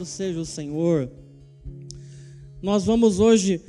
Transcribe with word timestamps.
Louvado 0.00 0.04
seja 0.06 0.40
o 0.40 0.46
Senhor. 0.46 1.10
Nós 2.62 2.84
vamos 2.84 3.20
hoje 3.20 3.60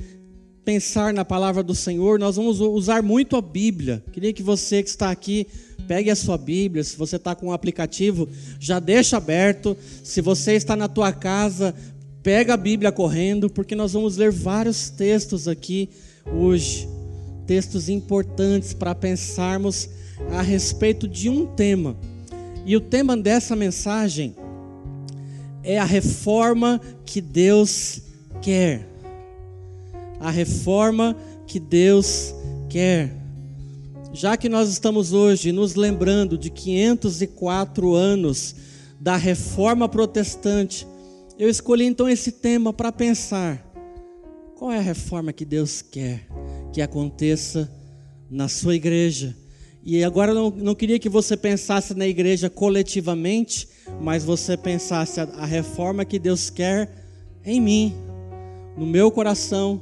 pensar 0.64 1.12
na 1.12 1.24
palavra 1.24 1.62
do 1.62 1.74
Senhor, 1.74 2.18
nós 2.18 2.36
vamos 2.36 2.60
usar 2.60 3.02
muito 3.02 3.36
a 3.36 3.42
Bíblia. 3.42 4.02
Queria 4.12 4.32
que 4.32 4.42
você 4.42 4.82
que 4.82 4.88
está 4.88 5.10
aqui 5.10 5.46
pegue 5.86 6.10
a 6.10 6.16
sua 6.16 6.38
Bíblia, 6.38 6.84
se 6.84 6.96
você 6.96 7.16
está 7.16 7.34
com 7.34 7.48
um 7.48 7.52
aplicativo, 7.52 8.28
já 8.58 8.78
deixa 8.78 9.16
aberto. 9.16 9.76
Se 10.02 10.20
você 10.20 10.52
está 10.52 10.74
na 10.74 10.88
tua 10.88 11.12
casa, 11.12 11.74
pega 12.22 12.54
a 12.54 12.56
Bíblia 12.56 12.92
correndo, 12.92 13.50
porque 13.50 13.74
nós 13.74 13.92
vamos 13.92 14.16
ler 14.16 14.30
vários 14.30 14.88
textos 14.88 15.46
aqui 15.46 15.90
hoje. 16.32 16.88
Textos 17.46 17.88
importantes 17.88 18.72
para 18.72 18.94
pensarmos 18.94 19.88
a 20.30 20.40
respeito 20.40 21.06
de 21.06 21.28
um 21.28 21.46
tema. 21.46 21.96
E 22.64 22.76
o 22.76 22.80
tema 22.80 23.16
dessa 23.16 23.56
mensagem 23.56 24.34
é 25.62 25.78
a 25.78 25.84
reforma 25.84 26.80
que 27.04 27.20
Deus 27.20 28.02
quer. 28.40 28.88
A 30.18 30.30
reforma 30.30 31.16
que 31.46 31.58
Deus 31.60 32.34
quer. 32.68 33.14
Já 34.12 34.36
que 34.36 34.48
nós 34.48 34.68
estamos 34.68 35.12
hoje 35.12 35.52
nos 35.52 35.74
lembrando 35.74 36.36
de 36.36 36.50
504 36.50 37.94
anos 37.94 38.54
da 39.00 39.16
reforma 39.16 39.88
protestante, 39.88 40.86
eu 41.38 41.48
escolhi 41.48 41.84
então 41.84 42.08
esse 42.08 42.30
tema 42.30 42.72
para 42.72 42.92
pensar. 42.92 43.66
Qual 44.56 44.70
é 44.70 44.78
a 44.78 44.82
reforma 44.82 45.32
que 45.32 45.44
Deus 45.44 45.82
quer 45.82 46.26
que 46.72 46.80
aconteça 46.80 47.70
na 48.30 48.48
sua 48.48 48.74
igreja? 48.76 49.36
E 49.84 50.04
agora 50.04 50.32
não, 50.32 50.50
não 50.50 50.74
queria 50.74 50.98
que 50.98 51.08
você 51.08 51.36
pensasse 51.36 51.92
na 51.94 52.06
igreja 52.06 52.48
coletivamente, 52.48 53.68
mas 54.00 54.22
você 54.22 54.56
pensasse 54.56 55.20
a, 55.20 55.24
a 55.24 55.44
reforma 55.44 56.04
que 56.04 56.18
Deus 56.18 56.50
quer 56.50 56.88
em 57.44 57.60
mim, 57.60 57.94
no 58.76 58.86
meu 58.86 59.10
coração, 59.10 59.80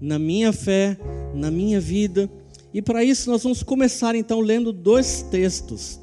na 0.00 0.18
minha 0.18 0.52
fé, 0.52 0.96
na 1.34 1.50
minha 1.50 1.80
vida. 1.80 2.30
E 2.72 2.80
para 2.80 3.02
isso 3.02 3.30
nós 3.30 3.42
vamos 3.42 3.62
começar 3.62 4.14
então 4.14 4.40
lendo 4.40 4.72
dois 4.72 5.22
textos. 5.22 5.98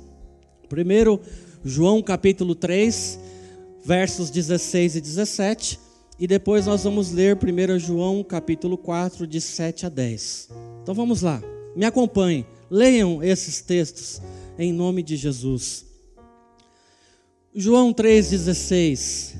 Primeiro, 0.68 1.20
João 1.64 2.02
capítulo 2.02 2.54
3, 2.54 3.20
versos 3.84 4.30
16 4.30 4.98
e 4.98 5.02
17, 5.02 5.80
e 6.20 6.28
depois 6.28 6.66
nós 6.66 6.84
vamos 6.84 7.12
ler 7.12 7.38
1 7.38 7.80
João 7.80 8.22
capítulo 8.24 8.78
4, 8.78 9.26
de 9.26 9.40
7 9.40 9.86
a 9.86 9.90
10. 9.90 10.50
Então 10.84 10.94
vamos 10.94 11.22
lá, 11.22 11.42
me 11.80 11.86
acompanhe, 11.86 12.46
leiam 12.70 13.24
esses 13.24 13.62
textos 13.62 14.22
em 14.58 14.74
nome 14.74 15.02
de 15.02 15.16
Jesus. 15.16 15.86
João 17.56 17.94
3,16 17.94 19.38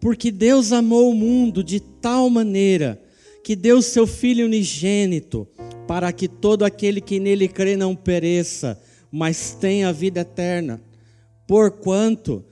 Porque 0.00 0.32
Deus 0.32 0.72
amou 0.72 1.12
o 1.12 1.14
mundo 1.14 1.62
de 1.62 1.78
tal 1.78 2.28
maneira 2.28 3.00
que 3.44 3.54
deu 3.54 3.80
seu 3.80 4.04
Filho 4.04 4.46
unigênito, 4.46 5.46
para 5.86 6.12
que 6.12 6.26
todo 6.26 6.64
aquele 6.64 7.00
que 7.00 7.20
nele 7.20 7.46
crê 7.46 7.76
não 7.76 7.94
pereça, 7.94 8.82
mas 9.08 9.52
tenha 9.52 9.90
a 9.90 9.92
vida 9.92 10.22
eterna. 10.22 10.82
Porquanto 11.46 12.44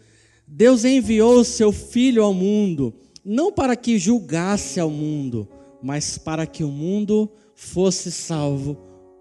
Deus 0.46 0.84
enviou 0.84 1.42
seu 1.42 1.72
Filho 1.72 2.22
ao 2.22 2.32
mundo, 2.32 2.94
não 3.24 3.50
para 3.50 3.74
que 3.74 3.98
julgasse 3.98 4.78
ao 4.78 4.90
mundo, 4.90 5.48
mas 5.82 6.16
para 6.16 6.46
que 6.46 6.62
o 6.62 6.68
mundo 6.68 7.28
fosse 7.60 8.10
salvo 8.10 8.74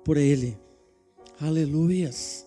por 0.04 0.16
ele. 0.16 0.58
Aleluias. 1.42 2.46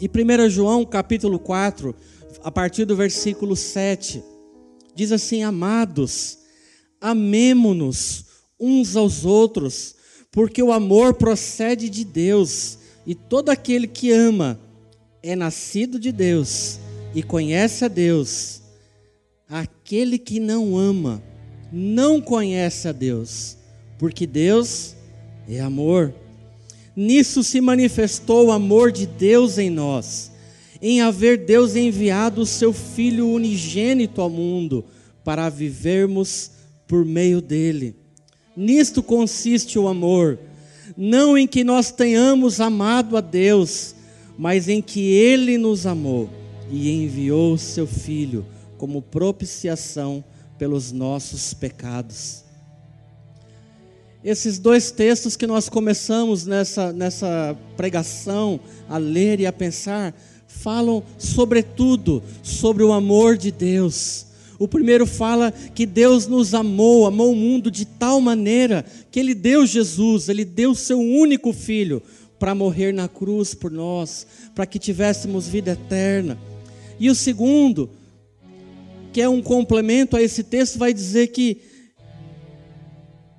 E 0.00 0.08
1 0.08 0.48
João 0.48 0.86
capítulo 0.86 1.38
4, 1.38 1.94
a 2.42 2.50
partir 2.50 2.86
do 2.86 2.96
versículo 2.96 3.54
7, 3.54 4.24
diz 4.94 5.12
assim: 5.12 5.42
Amados, 5.42 6.38
amemo-nos 6.98 8.24
uns 8.58 8.96
aos 8.96 9.26
outros, 9.26 9.96
porque 10.32 10.62
o 10.62 10.72
amor 10.72 11.12
procede 11.12 11.90
de 11.90 12.02
Deus, 12.02 12.78
e 13.06 13.14
todo 13.14 13.50
aquele 13.50 13.86
que 13.86 14.10
ama 14.12 14.58
é 15.22 15.36
nascido 15.36 16.00
de 16.00 16.10
Deus 16.10 16.80
e 17.14 17.22
conhece 17.22 17.84
a 17.84 17.88
Deus. 17.88 18.62
Aquele 19.46 20.18
que 20.18 20.40
não 20.40 20.78
ama 20.78 21.22
não 21.70 22.18
conhece 22.18 22.88
a 22.88 22.92
Deus, 22.92 23.58
porque 24.04 24.26
Deus 24.26 24.94
é 25.48 25.60
amor. 25.60 26.12
Nisso 26.94 27.42
se 27.42 27.58
manifestou 27.58 28.48
o 28.48 28.52
amor 28.52 28.92
de 28.92 29.06
Deus 29.06 29.56
em 29.56 29.70
nós, 29.70 30.30
em 30.82 31.00
haver 31.00 31.46
Deus 31.46 31.74
enviado 31.74 32.42
o 32.42 32.46
seu 32.46 32.70
Filho 32.70 33.26
unigênito 33.30 34.20
ao 34.20 34.28
mundo 34.28 34.84
para 35.24 35.48
vivermos 35.48 36.50
por 36.86 37.02
meio 37.02 37.40
dele. 37.40 37.96
Nisto 38.54 39.02
consiste 39.02 39.78
o 39.78 39.88
amor, 39.88 40.38
não 40.94 41.38
em 41.38 41.46
que 41.46 41.64
nós 41.64 41.90
tenhamos 41.90 42.60
amado 42.60 43.16
a 43.16 43.22
Deus, 43.22 43.94
mas 44.36 44.68
em 44.68 44.82
que 44.82 45.00
ele 45.00 45.56
nos 45.56 45.86
amou 45.86 46.28
e 46.70 46.90
enviou 46.90 47.54
o 47.54 47.58
seu 47.58 47.86
Filho 47.86 48.44
como 48.76 49.00
propiciação 49.00 50.22
pelos 50.58 50.92
nossos 50.92 51.54
pecados. 51.54 52.43
Esses 54.24 54.58
dois 54.58 54.90
textos 54.90 55.36
que 55.36 55.46
nós 55.46 55.68
começamos 55.68 56.46
nessa, 56.46 56.94
nessa 56.94 57.54
pregação 57.76 58.58
a 58.88 58.96
ler 58.96 59.38
e 59.38 59.44
a 59.46 59.52
pensar, 59.52 60.18
falam 60.46 61.04
sobretudo 61.18 62.22
sobre 62.42 62.82
o 62.82 62.92
amor 62.92 63.36
de 63.36 63.50
Deus. 63.50 64.24
O 64.58 64.66
primeiro 64.66 65.04
fala 65.04 65.52
que 65.52 65.84
Deus 65.84 66.26
nos 66.26 66.54
amou, 66.54 67.06
amou 67.06 67.32
o 67.32 67.36
mundo 67.36 67.70
de 67.70 67.84
tal 67.84 68.18
maneira 68.18 68.82
que 69.10 69.20
Ele 69.20 69.34
deu 69.34 69.66
Jesus, 69.66 70.30
Ele 70.30 70.44
deu 70.44 70.74
seu 70.74 70.98
único 70.98 71.52
filho 71.52 72.02
para 72.38 72.54
morrer 72.54 72.92
na 72.92 73.08
cruz 73.08 73.52
por 73.52 73.70
nós, 73.70 74.26
para 74.54 74.64
que 74.64 74.78
tivéssemos 74.78 75.46
vida 75.46 75.72
eterna. 75.72 76.38
E 76.98 77.10
o 77.10 77.14
segundo, 77.14 77.90
que 79.12 79.20
é 79.20 79.28
um 79.28 79.42
complemento 79.42 80.16
a 80.16 80.22
esse 80.22 80.42
texto, 80.42 80.78
vai 80.78 80.94
dizer 80.94 81.26
que 81.26 81.73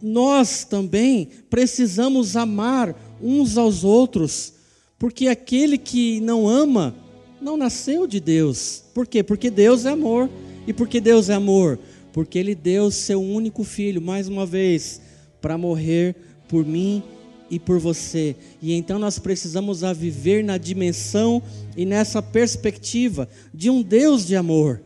nós 0.05 0.63
também 0.63 1.29
precisamos 1.49 2.35
amar 2.35 2.95
uns 3.19 3.57
aos 3.57 3.83
outros, 3.83 4.53
porque 4.99 5.27
aquele 5.27 5.79
que 5.79 6.19
não 6.21 6.47
ama 6.47 6.95
não 7.41 7.57
nasceu 7.57 8.05
de 8.05 8.19
Deus. 8.19 8.83
Por 8.93 9.07
quê? 9.07 9.23
Porque 9.23 9.49
Deus 9.49 9.83
é 9.83 9.89
amor. 9.89 10.29
E 10.67 10.73
porque 10.73 11.01
Deus 11.01 11.27
é 11.27 11.33
amor? 11.33 11.79
Porque 12.13 12.37
Ele 12.37 12.53
deu 12.53 12.91
seu 12.91 13.19
único 13.19 13.63
filho, 13.63 13.99
mais 13.99 14.27
uma 14.27 14.45
vez, 14.45 15.01
para 15.41 15.57
morrer 15.57 16.15
por 16.47 16.63
mim 16.63 17.01
e 17.49 17.57
por 17.57 17.79
você. 17.79 18.35
E 18.61 18.73
então 18.73 18.99
nós 18.99 19.17
precisamos 19.17 19.83
a 19.83 19.91
viver 19.91 20.43
na 20.43 20.59
dimensão 20.59 21.41
e 21.75 21.83
nessa 21.83 22.21
perspectiva 22.21 23.27
de 23.51 23.71
um 23.71 23.81
Deus 23.81 24.23
de 24.25 24.35
amor. 24.35 24.83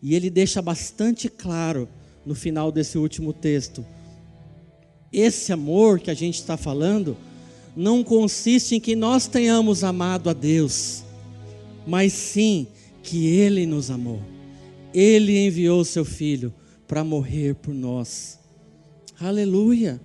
E 0.00 0.14
ele 0.14 0.30
deixa 0.30 0.62
bastante 0.62 1.28
claro 1.28 1.88
no 2.24 2.34
final 2.34 2.70
desse 2.70 2.96
último 2.96 3.32
texto 3.32 3.84
esse 5.12 5.52
amor 5.52 6.00
que 6.00 6.10
a 6.10 6.14
gente 6.14 6.34
está 6.34 6.56
falando 6.56 7.16
não 7.76 8.02
consiste 8.02 8.74
em 8.74 8.80
que 8.80 8.96
nós 8.96 9.26
tenhamos 9.26 9.84
amado 9.84 10.30
a 10.30 10.32
Deus, 10.32 11.02
mas 11.86 12.12
sim 12.12 12.66
que 13.02 13.26
Ele 13.26 13.66
nos 13.66 13.90
amou. 13.90 14.20
Ele 14.94 15.46
enviou 15.46 15.84
seu 15.84 16.04
Filho 16.04 16.52
para 16.88 17.04
morrer 17.04 17.54
por 17.54 17.74
nós. 17.74 18.38
Aleluia! 19.20 20.00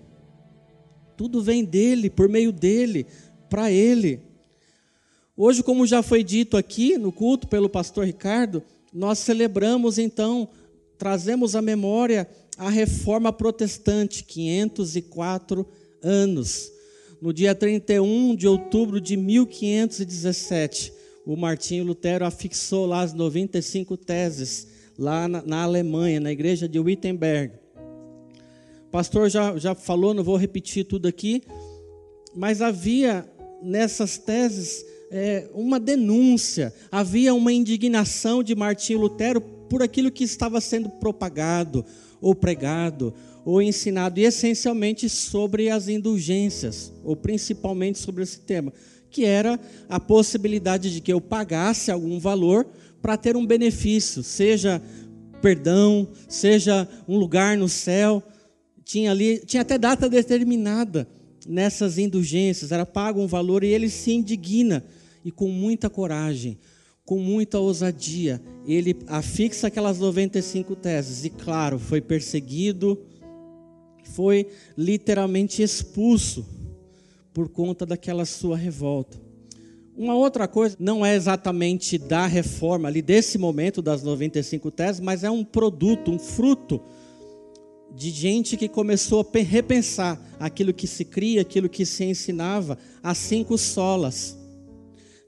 Tudo 1.15 1.41
vem 1.41 1.63
dele, 1.63 2.09
por 2.09 2.27
meio 2.27 2.51
dele, 2.51 3.05
para 3.49 3.71
Ele. 3.71 4.19
Hoje, 5.35 5.63
como 5.63 5.87
já 5.87 6.03
foi 6.03 6.23
dito 6.23 6.57
aqui 6.57 6.97
no 6.97 7.11
culto 7.11 7.47
pelo 7.47 7.69
pastor 7.69 8.05
Ricardo, 8.05 8.61
nós 8.93 9.19
celebramos 9.19 9.97
então, 9.97 10.49
trazemos 11.01 11.55
à 11.55 11.63
memória 11.63 12.29
a 12.59 12.69
reforma 12.69 13.33
protestante, 13.33 14.23
504 14.23 15.65
anos. 15.99 16.71
No 17.19 17.33
dia 17.33 17.55
31 17.55 18.35
de 18.35 18.47
outubro 18.47 19.01
de 19.01 19.17
1517, 19.17 20.93
o 21.25 21.35
Martinho 21.35 21.85
Lutero 21.85 22.23
afixou 22.23 22.85
lá 22.85 23.01
as 23.01 23.13
95 23.13 23.97
teses, 23.97 24.67
lá 24.95 25.27
na, 25.27 25.41
na 25.41 25.63
Alemanha, 25.63 26.19
na 26.19 26.31
igreja 26.31 26.69
de 26.69 26.79
Wittenberg. 26.79 27.55
O 28.85 28.91
pastor 28.91 29.27
já, 29.27 29.57
já 29.57 29.73
falou, 29.73 30.13
não 30.13 30.23
vou 30.23 30.37
repetir 30.37 30.85
tudo 30.85 31.07
aqui, 31.07 31.41
mas 32.35 32.61
havia 32.61 33.27
nessas 33.59 34.19
teses 34.19 34.85
é, 35.11 35.49
uma 35.53 35.77
denúncia, 35.77 36.73
havia 36.89 37.33
uma 37.33 37.51
indignação 37.51 38.41
de 38.41 38.55
Martinho 38.55 39.01
Lutero 39.01 39.41
por 39.41 39.83
aquilo 39.83 40.09
que 40.09 40.23
estava 40.23 40.61
sendo 40.61 40.89
propagado, 40.89 41.85
ou 42.21 42.33
pregado, 42.33 43.13
ou 43.43 43.61
ensinado, 43.61 44.19
e 44.19 44.23
essencialmente 44.23 45.09
sobre 45.09 45.69
as 45.69 45.89
indulgências, 45.89 46.93
ou 47.03 47.15
principalmente 47.15 47.99
sobre 47.99 48.23
esse 48.23 48.39
tema, 48.39 48.71
que 49.09 49.25
era 49.25 49.59
a 49.89 49.99
possibilidade 49.99 50.93
de 50.93 51.01
que 51.01 51.11
eu 51.11 51.19
pagasse 51.19 51.91
algum 51.91 52.17
valor 52.17 52.65
para 53.01 53.17
ter 53.17 53.35
um 53.35 53.45
benefício, 53.45 54.23
seja 54.23 54.81
perdão, 55.41 56.07
seja 56.29 56.87
um 57.07 57.17
lugar 57.17 57.57
no 57.57 57.67
céu. 57.67 58.23
Tinha 58.85 59.11
ali, 59.11 59.39
tinha 59.39 59.61
até 59.61 59.77
data 59.77 60.07
determinada 60.07 61.07
nessas 61.47 61.97
indulgências, 61.97 62.71
era 62.71 62.85
pago 62.85 63.19
um 63.19 63.27
valor 63.27 63.63
e 63.63 63.67
ele 63.67 63.89
se 63.89 64.11
indigna 64.11 64.83
e 65.23 65.31
com 65.31 65.47
muita 65.49 65.89
coragem, 65.89 66.57
com 67.05 67.19
muita 67.19 67.59
ousadia, 67.59 68.41
ele 68.65 68.95
afixa 69.07 69.67
aquelas 69.67 69.99
95 69.99 70.75
teses 70.75 71.25
e 71.25 71.29
claro, 71.29 71.77
foi 71.77 71.99
perseguido, 71.99 73.01
foi 74.03 74.47
literalmente 74.77 75.61
expulso 75.61 76.45
por 77.33 77.49
conta 77.49 77.85
daquela 77.85 78.25
sua 78.25 78.57
revolta. 78.57 79.19
Uma 79.95 80.15
outra 80.15 80.47
coisa, 80.47 80.75
não 80.79 81.05
é 81.05 81.15
exatamente 81.15 81.97
da 81.97 82.25
reforma, 82.25 82.87
ali 82.87 83.01
desse 83.01 83.37
momento 83.37 83.81
das 83.81 84.01
95 84.01 84.71
teses, 84.71 85.01
mas 85.01 85.23
é 85.23 85.29
um 85.29 85.43
produto, 85.43 86.11
um 86.11 86.19
fruto 86.19 86.81
de 87.93 88.09
gente 88.09 88.55
que 88.55 88.69
começou 88.69 89.19
a 89.21 89.37
repensar 89.39 90.19
aquilo 90.39 90.73
que 90.73 90.87
se 90.87 91.03
cria, 91.03 91.41
aquilo 91.41 91.67
que 91.67 91.85
se 91.85 92.05
ensinava, 92.05 92.77
as 93.03 93.17
cinco 93.17 93.57
solas. 93.57 94.37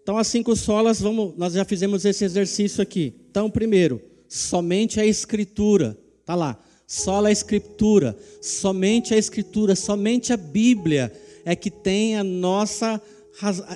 Então, 0.03 0.17
as 0.17 0.27
cinco 0.27 0.53
solas, 0.53 0.99
vamos, 0.99 1.33
nós 1.37 1.53
já 1.53 1.63
fizemos 1.63 2.03
esse 2.03 2.25
exercício 2.25 2.83
aqui. 2.83 3.13
Então, 3.31 3.49
primeiro, 3.49 4.01
somente 4.27 4.99
a 4.99 5.05
Escritura, 5.05 5.97
tá 6.25 6.35
lá, 6.35 6.61
sola 6.85 7.29
a 7.29 7.31
Escritura, 7.31 8.17
somente 8.41 9.13
a 9.13 9.17
Escritura, 9.17 9.77
somente 9.77 10.33
a 10.33 10.37
Bíblia 10.37 11.09
é 11.45 11.55
que 11.55 11.71
tem 11.71 12.17
a 12.17 12.23
nossa 12.23 13.01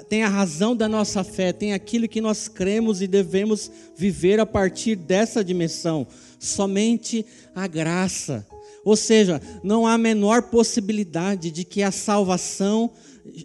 tem 0.07 0.21
a 0.21 0.29
razão 0.29 0.75
da 0.75 0.87
nossa 0.87 1.23
fé, 1.23 1.51
tem 1.51 1.73
aquilo 1.73 2.07
que 2.07 2.21
nós 2.21 2.47
cremos 2.47 3.01
e 3.01 3.07
devemos 3.07 3.71
viver 3.95 4.39
a 4.39 4.45
partir 4.45 4.95
dessa 4.95 5.43
dimensão. 5.43 6.05
Somente 6.37 7.25
a 7.55 7.65
graça. 7.65 8.45
Ou 8.85 8.95
seja, 8.95 9.41
não 9.63 9.87
há 9.87 9.93
a 9.93 9.97
menor 9.97 10.43
possibilidade 10.43 11.49
de 11.49 11.63
que 11.63 11.81
a 11.81 11.91
salvação 11.91 12.91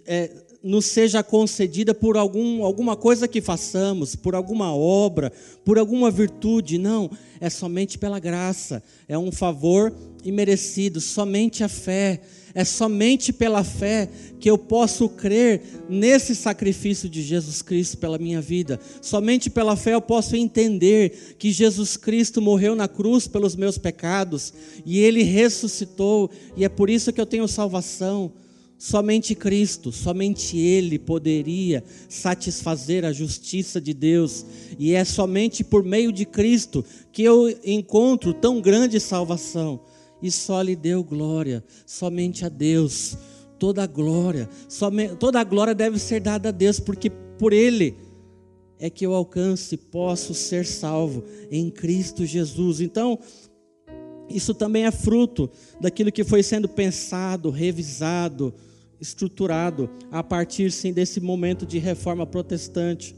é, 0.05 0.29
nos 0.63 0.85
seja 0.85 1.21
concedida 1.21 1.93
por 1.93 2.15
algum, 2.15 2.63
alguma 2.63 2.95
coisa 2.95 3.27
que 3.27 3.41
façamos, 3.41 4.15
por 4.15 4.33
alguma 4.33 4.73
obra, 4.73 5.31
por 5.65 5.77
alguma 5.77 6.09
virtude. 6.09 6.77
Não, 6.77 7.11
é 7.41 7.49
somente 7.49 7.97
pela 7.97 8.19
graça. 8.19 8.81
É 9.07 9.17
um 9.17 9.31
favor 9.31 9.93
imerecido, 10.23 11.01
somente 11.01 11.63
a 11.63 11.67
fé 11.67 12.21
é 12.53 12.63
somente 12.63 13.33
pela 13.33 13.63
fé 13.63 14.07
que 14.39 14.49
eu 14.49 14.57
posso 14.57 15.09
crer 15.09 15.61
nesse 15.89 16.35
sacrifício 16.35 17.09
de 17.09 17.21
Jesus 17.23 17.61
Cristo 17.61 17.97
pela 17.97 18.17
minha 18.17 18.39
vida. 18.39 18.79
Somente 19.01 19.49
pela 19.49 19.75
fé 19.75 19.95
eu 19.95 20.01
posso 20.01 20.35
entender 20.35 21.35
que 21.39 21.51
Jesus 21.51 21.97
Cristo 21.97 22.41
morreu 22.41 22.75
na 22.75 22.87
cruz 22.87 23.27
pelos 23.27 23.55
meus 23.55 23.77
pecados 23.77 24.53
e 24.85 24.99
ele 24.99 25.23
ressuscitou, 25.23 26.29
e 26.55 26.63
é 26.63 26.69
por 26.69 26.89
isso 26.89 27.11
que 27.11 27.19
eu 27.19 27.25
tenho 27.25 27.47
salvação. 27.47 28.31
Somente 28.85 29.33
Cristo, 29.33 29.93
somente 29.93 30.57
Ele 30.57 30.99
poderia 30.99 31.81
satisfazer 32.09 33.05
a 33.05 33.13
justiça 33.13 33.79
de 33.79 33.93
Deus, 33.93 34.45
e 34.77 34.91
é 34.91 35.05
somente 35.05 35.63
por 35.63 35.85
meio 35.85 36.11
de 36.11 36.25
Cristo 36.25 36.83
que 37.09 37.23
eu 37.23 37.47
encontro 37.63 38.33
tão 38.33 38.59
grande 38.59 38.99
salvação 38.99 39.79
e 40.21 40.29
só 40.29 40.61
lhe 40.61 40.75
deu 40.75 41.01
glória, 41.01 41.63
somente 41.85 42.43
a 42.43 42.49
Deus. 42.49 43.17
Toda 43.57 43.83
a 43.83 43.87
glória, 43.87 44.49
toda 45.17 45.39
a 45.39 45.45
glória 45.45 45.73
deve 45.73 45.97
ser 45.97 46.19
dada 46.19 46.49
a 46.49 46.51
Deus, 46.51 46.77
porque 46.77 47.09
por 47.39 47.53
Ele 47.53 47.95
é 48.77 48.89
que 48.89 49.05
eu 49.05 49.13
alcance, 49.13 49.77
posso 49.77 50.33
ser 50.33 50.65
salvo 50.65 51.23
em 51.49 51.69
Cristo 51.69 52.25
Jesus. 52.25 52.81
Então, 52.81 53.17
isso 54.29 54.53
também 54.53 54.83
é 54.83 54.91
fruto 54.91 55.49
daquilo 55.79 56.11
que 56.11 56.25
foi 56.25 56.43
sendo 56.43 56.67
pensado, 56.67 57.49
revisado, 57.49 58.53
estruturado 59.03 59.89
a 60.09 60.23
partir 60.23 60.71
sim 60.71 60.93
desse 60.93 61.19
momento 61.19 61.65
de 61.65 61.77
reforma 61.77 62.25
protestante. 62.25 63.13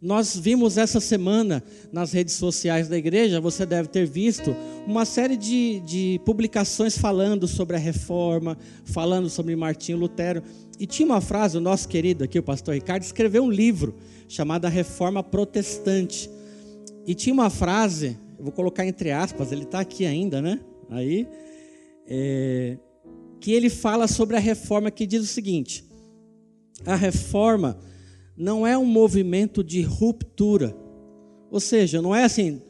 Nós 0.00 0.34
vimos 0.34 0.78
essa 0.78 0.98
semana 0.98 1.62
nas 1.92 2.12
redes 2.12 2.34
sociais 2.34 2.88
da 2.88 2.96
igreja, 2.96 3.38
você 3.38 3.66
deve 3.66 3.88
ter 3.88 4.06
visto, 4.06 4.56
uma 4.86 5.04
série 5.04 5.36
de, 5.36 5.80
de 5.80 6.18
publicações 6.24 6.96
falando 6.96 7.46
sobre 7.46 7.76
a 7.76 7.78
reforma, 7.78 8.56
falando 8.86 9.28
sobre 9.28 9.54
Martinho 9.54 9.98
Lutero. 9.98 10.42
E 10.78 10.86
tinha 10.86 11.04
uma 11.04 11.20
frase, 11.20 11.58
o 11.58 11.60
nosso 11.60 11.86
querido 11.86 12.24
aqui, 12.24 12.38
o 12.38 12.42
pastor 12.42 12.72
Ricardo, 12.72 13.02
escreveu 13.02 13.44
um 13.44 13.50
livro 13.50 13.94
chamado 14.26 14.64
A 14.64 14.70
Reforma 14.70 15.22
Protestante. 15.22 16.30
E 17.06 17.14
tinha 17.14 17.34
uma 17.34 17.50
frase, 17.50 18.18
eu 18.38 18.44
vou 18.44 18.52
colocar 18.52 18.86
entre 18.86 19.12
aspas, 19.12 19.52
ele 19.52 19.64
está 19.64 19.80
aqui 19.80 20.06
ainda, 20.06 20.40
né? 20.40 20.60
Aí, 20.88 21.28
é, 22.08 22.78
que 23.40 23.52
ele 23.52 23.70
fala 23.70 24.06
sobre 24.06 24.36
a 24.36 24.40
reforma, 24.40 24.90
que 24.90 25.06
diz 25.06 25.22
o 25.22 25.26
seguinte: 25.26 25.84
a 26.84 26.94
reforma 26.94 27.78
não 28.36 28.66
é 28.66 28.76
um 28.76 28.84
movimento 28.86 29.64
de 29.64 29.82
ruptura. 29.82 30.76
Ou 31.50 31.58
seja, 31.58 32.00
não 32.00 32.14
é 32.14 32.24
assim, 32.24 32.62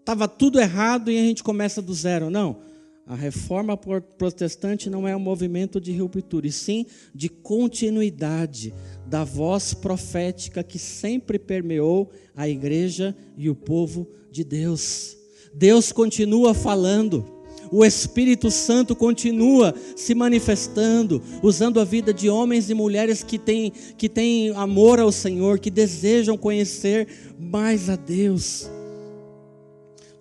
estava 0.00 0.28
tudo 0.28 0.60
errado 0.60 1.10
e 1.10 1.18
a 1.18 1.22
gente 1.22 1.42
começa 1.42 1.80
do 1.80 1.94
zero. 1.94 2.28
Não. 2.28 2.62
A 3.06 3.14
reforma 3.14 3.76
protestante 3.76 4.88
não 4.88 5.06
é 5.06 5.14
um 5.14 5.20
movimento 5.20 5.78
de 5.78 5.94
ruptura, 5.94 6.46
e 6.46 6.52
sim 6.52 6.86
de 7.14 7.28
continuidade 7.28 8.72
da 9.06 9.24
voz 9.24 9.74
profética 9.74 10.62
que 10.62 10.78
sempre 10.78 11.38
permeou 11.38 12.10
a 12.34 12.48
igreja 12.48 13.14
e 13.36 13.50
o 13.50 13.54
povo 13.54 14.08
de 14.30 14.42
Deus. 14.42 15.18
Deus 15.52 15.92
continua 15.92 16.54
falando 16.54 17.33
o 17.70 17.84
Espírito 17.84 18.50
Santo 18.50 18.94
continua 18.94 19.74
se 19.96 20.14
manifestando, 20.14 21.22
usando 21.42 21.80
a 21.80 21.84
vida 21.84 22.12
de 22.12 22.28
homens 22.28 22.70
e 22.70 22.74
mulheres 22.74 23.22
que 23.22 23.38
têm, 23.38 23.72
que 23.96 24.08
têm 24.08 24.50
amor 24.50 25.00
ao 25.00 25.12
Senhor, 25.12 25.58
que 25.58 25.70
desejam 25.70 26.36
conhecer 26.36 27.08
mais 27.38 27.88
a 27.88 27.96
Deus. 27.96 28.70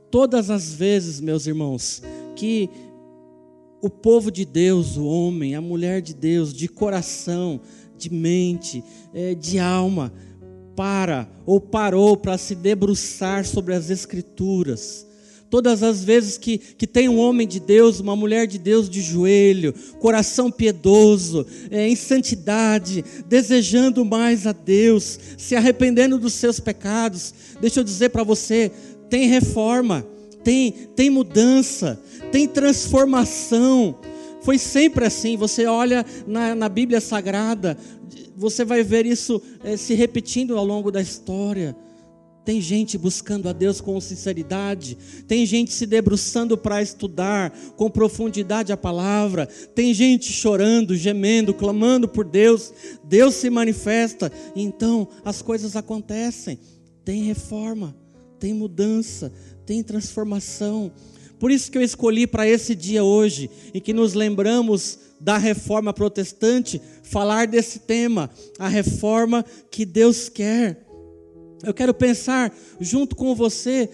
Todas 0.09 0.49
as 0.49 0.73
vezes, 0.73 1.19
meus 1.19 1.47
irmãos, 1.47 2.01
que 2.35 2.69
o 3.81 3.89
povo 3.89 4.31
de 4.31 4.45
Deus, 4.45 4.95
o 4.95 5.05
homem, 5.05 5.55
a 5.55 5.61
mulher 5.61 6.01
de 6.01 6.13
Deus, 6.13 6.53
de 6.53 6.67
coração, 6.67 7.59
de 7.97 8.09
mente, 8.09 8.83
é, 9.13 9.35
de 9.35 9.59
alma, 9.59 10.13
para 10.75 11.29
ou 11.45 11.59
parou 11.59 12.15
para 12.15 12.37
se 12.37 12.55
debruçar 12.55 13.45
sobre 13.45 13.73
as 13.73 13.89
Escrituras, 13.89 15.05
Todas 15.53 15.83
as 15.83 16.03
vezes 16.03 16.35
que, 16.35 16.57
que 16.57 16.87
tem 16.87 17.07
um 17.07 17.19
homem 17.19 17.47
de 17.47 17.59
Deus, 17.59 17.99
uma 17.99 18.15
mulher 18.15 18.47
de 18.47 18.57
Deus 18.57 18.89
de 18.89 19.03
joelho, 19.03 19.71
coração 19.99 20.49
piedoso, 20.49 21.45
é, 21.69 21.87
em 21.87 21.95
santidade, 21.95 23.05
desejando 23.27 24.03
mais 24.03 24.47
a 24.47 24.51
Deus, 24.51 25.19
se 25.37 25.55
arrependendo 25.55 26.17
dos 26.17 26.33
seus 26.33 26.59
pecados, 26.59 27.35
deixa 27.61 27.79
eu 27.79 27.83
dizer 27.83 28.09
para 28.09 28.23
você: 28.23 28.71
tem 29.11 29.27
reforma, 29.27 30.03
tem, 30.43 30.71
tem 30.95 31.11
mudança, 31.11 32.01
tem 32.31 32.47
transformação. 32.47 33.99
Foi 34.41 34.57
sempre 34.57 35.05
assim. 35.05 35.37
Você 35.37 35.67
olha 35.67 36.03
na, 36.25 36.55
na 36.55 36.67
Bíblia 36.67 36.99
Sagrada, 36.99 37.77
você 38.35 38.65
vai 38.65 38.81
ver 38.81 39.05
isso 39.05 39.39
é, 39.63 39.77
se 39.77 39.93
repetindo 39.93 40.57
ao 40.57 40.65
longo 40.65 40.89
da 40.89 40.99
história. 40.99 41.75
Tem 42.45 42.59
gente 42.59 42.97
buscando 42.97 43.47
a 43.47 43.53
Deus 43.53 43.79
com 43.79 43.99
sinceridade, 44.01 44.97
tem 45.27 45.45
gente 45.45 45.71
se 45.71 45.85
debruçando 45.85 46.57
para 46.57 46.81
estudar 46.81 47.51
com 47.77 47.89
profundidade 47.89 48.73
a 48.73 48.77
palavra, 48.77 49.47
tem 49.73 49.93
gente 49.93 50.31
chorando, 50.31 50.95
gemendo, 50.95 51.53
clamando 51.53 52.07
por 52.07 52.25
Deus. 52.25 52.73
Deus 53.03 53.35
se 53.35 53.49
manifesta, 53.49 54.31
então 54.55 55.07
as 55.23 55.41
coisas 55.41 55.75
acontecem. 55.75 56.59
Tem 57.05 57.23
reforma, 57.23 57.95
tem 58.39 58.53
mudança, 58.53 59.31
tem 59.65 59.81
transformação. 59.81 60.91
Por 61.39 61.51
isso 61.51 61.71
que 61.71 61.77
eu 61.77 61.81
escolhi 61.81 62.27
para 62.27 62.47
esse 62.47 62.75
dia 62.75 63.03
hoje, 63.03 63.49
em 63.73 63.79
que 63.79 63.93
nos 63.93 64.13
lembramos 64.13 64.99
da 65.19 65.37
reforma 65.37 65.93
protestante, 65.93 66.81
falar 67.03 67.47
desse 67.47 67.79
tema, 67.79 68.29
a 68.59 68.67
reforma 68.67 69.45
que 69.71 69.85
Deus 69.85 70.27
quer. 70.27 70.85
Eu 71.63 71.73
quero 71.73 71.93
pensar 71.93 72.53
junto 72.79 73.15
com 73.15 73.33
você 73.33 73.89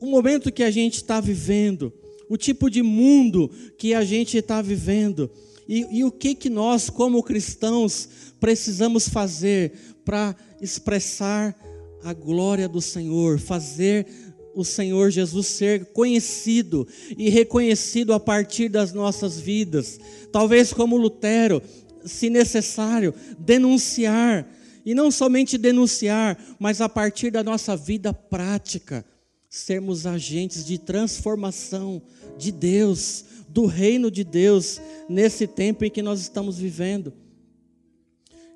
o 0.00 0.06
momento 0.06 0.50
que 0.50 0.62
a 0.62 0.70
gente 0.70 0.96
está 0.96 1.20
vivendo, 1.20 1.92
o 2.28 2.36
tipo 2.36 2.70
de 2.70 2.82
mundo 2.82 3.50
que 3.76 3.94
a 3.94 4.02
gente 4.02 4.38
está 4.38 4.62
vivendo 4.62 5.30
e, 5.68 5.98
e, 5.98 6.04
o 6.04 6.10
que 6.10 6.34
que 6.34 6.50
nós, 6.50 6.90
como 6.90 7.22
cristãos, 7.22 8.08
precisamos 8.40 9.08
fazer 9.08 9.72
para 10.04 10.34
expressar 10.60 11.56
a 12.02 12.12
glória 12.12 12.68
do 12.68 12.80
Senhor, 12.80 13.38
fazer 13.38 14.06
o 14.54 14.64
Senhor 14.64 15.10
Jesus 15.10 15.46
ser 15.46 15.86
conhecido 15.92 16.86
e 17.16 17.30
reconhecido 17.30 18.12
a 18.12 18.20
partir 18.20 18.68
das 18.68 18.92
nossas 18.92 19.38
vidas. 19.38 19.98
Talvez 20.30 20.72
como 20.72 20.96
Lutero, 20.96 21.62
se 22.04 22.28
necessário, 22.28 23.14
denunciar 23.38 24.46
E 24.84 24.94
não 24.94 25.10
somente 25.10 25.56
denunciar, 25.56 26.38
mas 26.58 26.80
a 26.80 26.88
partir 26.88 27.30
da 27.30 27.42
nossa 27.42 27.76
vida 27.76 28.12
prática, 28.12 29.04
sermos 29.48 30.06
agentes 30.06 30.64
de 30.64 30.78
transformação 30.78 32.02
de 32.38 32.50
Deus, 32.50 33.24
do 33.48 33.66
reino 33.66 34.10
de 34.10 34.24
Deus, 34.24 34.80
nesse 35.08 35.46
tempo 35.46 35.84
em 35.84 35.90
que 35.90 36.02
nós 36.02 36.20
estamos 36.20 36.58
vivendo. 36.58 37.12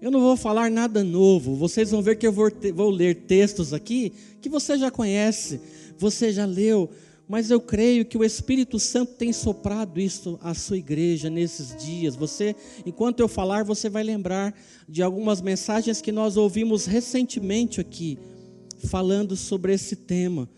Eu 0.01 0.11
não 0.11 0.21
vou 0.21 0.37
falar 0.37 0.71
nada 0.71 1.03
novo, 1.03 1.55
vocês 1.55 1.91
vão 1.91 2.03
ver 2.03 2.17
que 2.17 2.27
eu 2.27 2.33
vou, 2.33 2.51
vou 2.75 2.91
ler 2.91 3.15
textos 3.27 3.73
aqui 3.73 4.13
que 4.41 4.49
você 4.49 4.77
já 4.77 4.91
conhece, 4.91 5.61
você 5.99 6.33
já 6.33 6.45
leu, 6.45 6.91
mas 7.29 7.51
eu 7.51 7.61
creio 7.61 8.05
que 8.05 8.17
o 8.17 8.25
Espírito 8.25 8.79
Santo 8.79 9.15
tem 9.15 9.33
soprado 9.33 10.01
isso 10.01 10.39
à 10.43 10.55
sua 10.55 10.79
igreja 10.79 11.29
nesses 11.29 11.75
dias. 11.77 12.15
Você, 12.15 12.55
enquanto 12.85 13.21
eu 13.21 13.29
falar, 13.29 13.65
você 13.65 13.89
vai 13.89 14.05
lembrar 14.05 14.55
de 14.89 15.03
algumas 15.03 15.41
mensagens 15.41 16.01
que 16.01 16.13
nós 16.13 16.37
ouvimos 16.37 16.87
recentemente 16.87 17.81
aqui, 17.81 18.19
falando 18.89 19.35
sobre 19.37 19.73
esse 19.73 19.97
tema. 19.97 20.49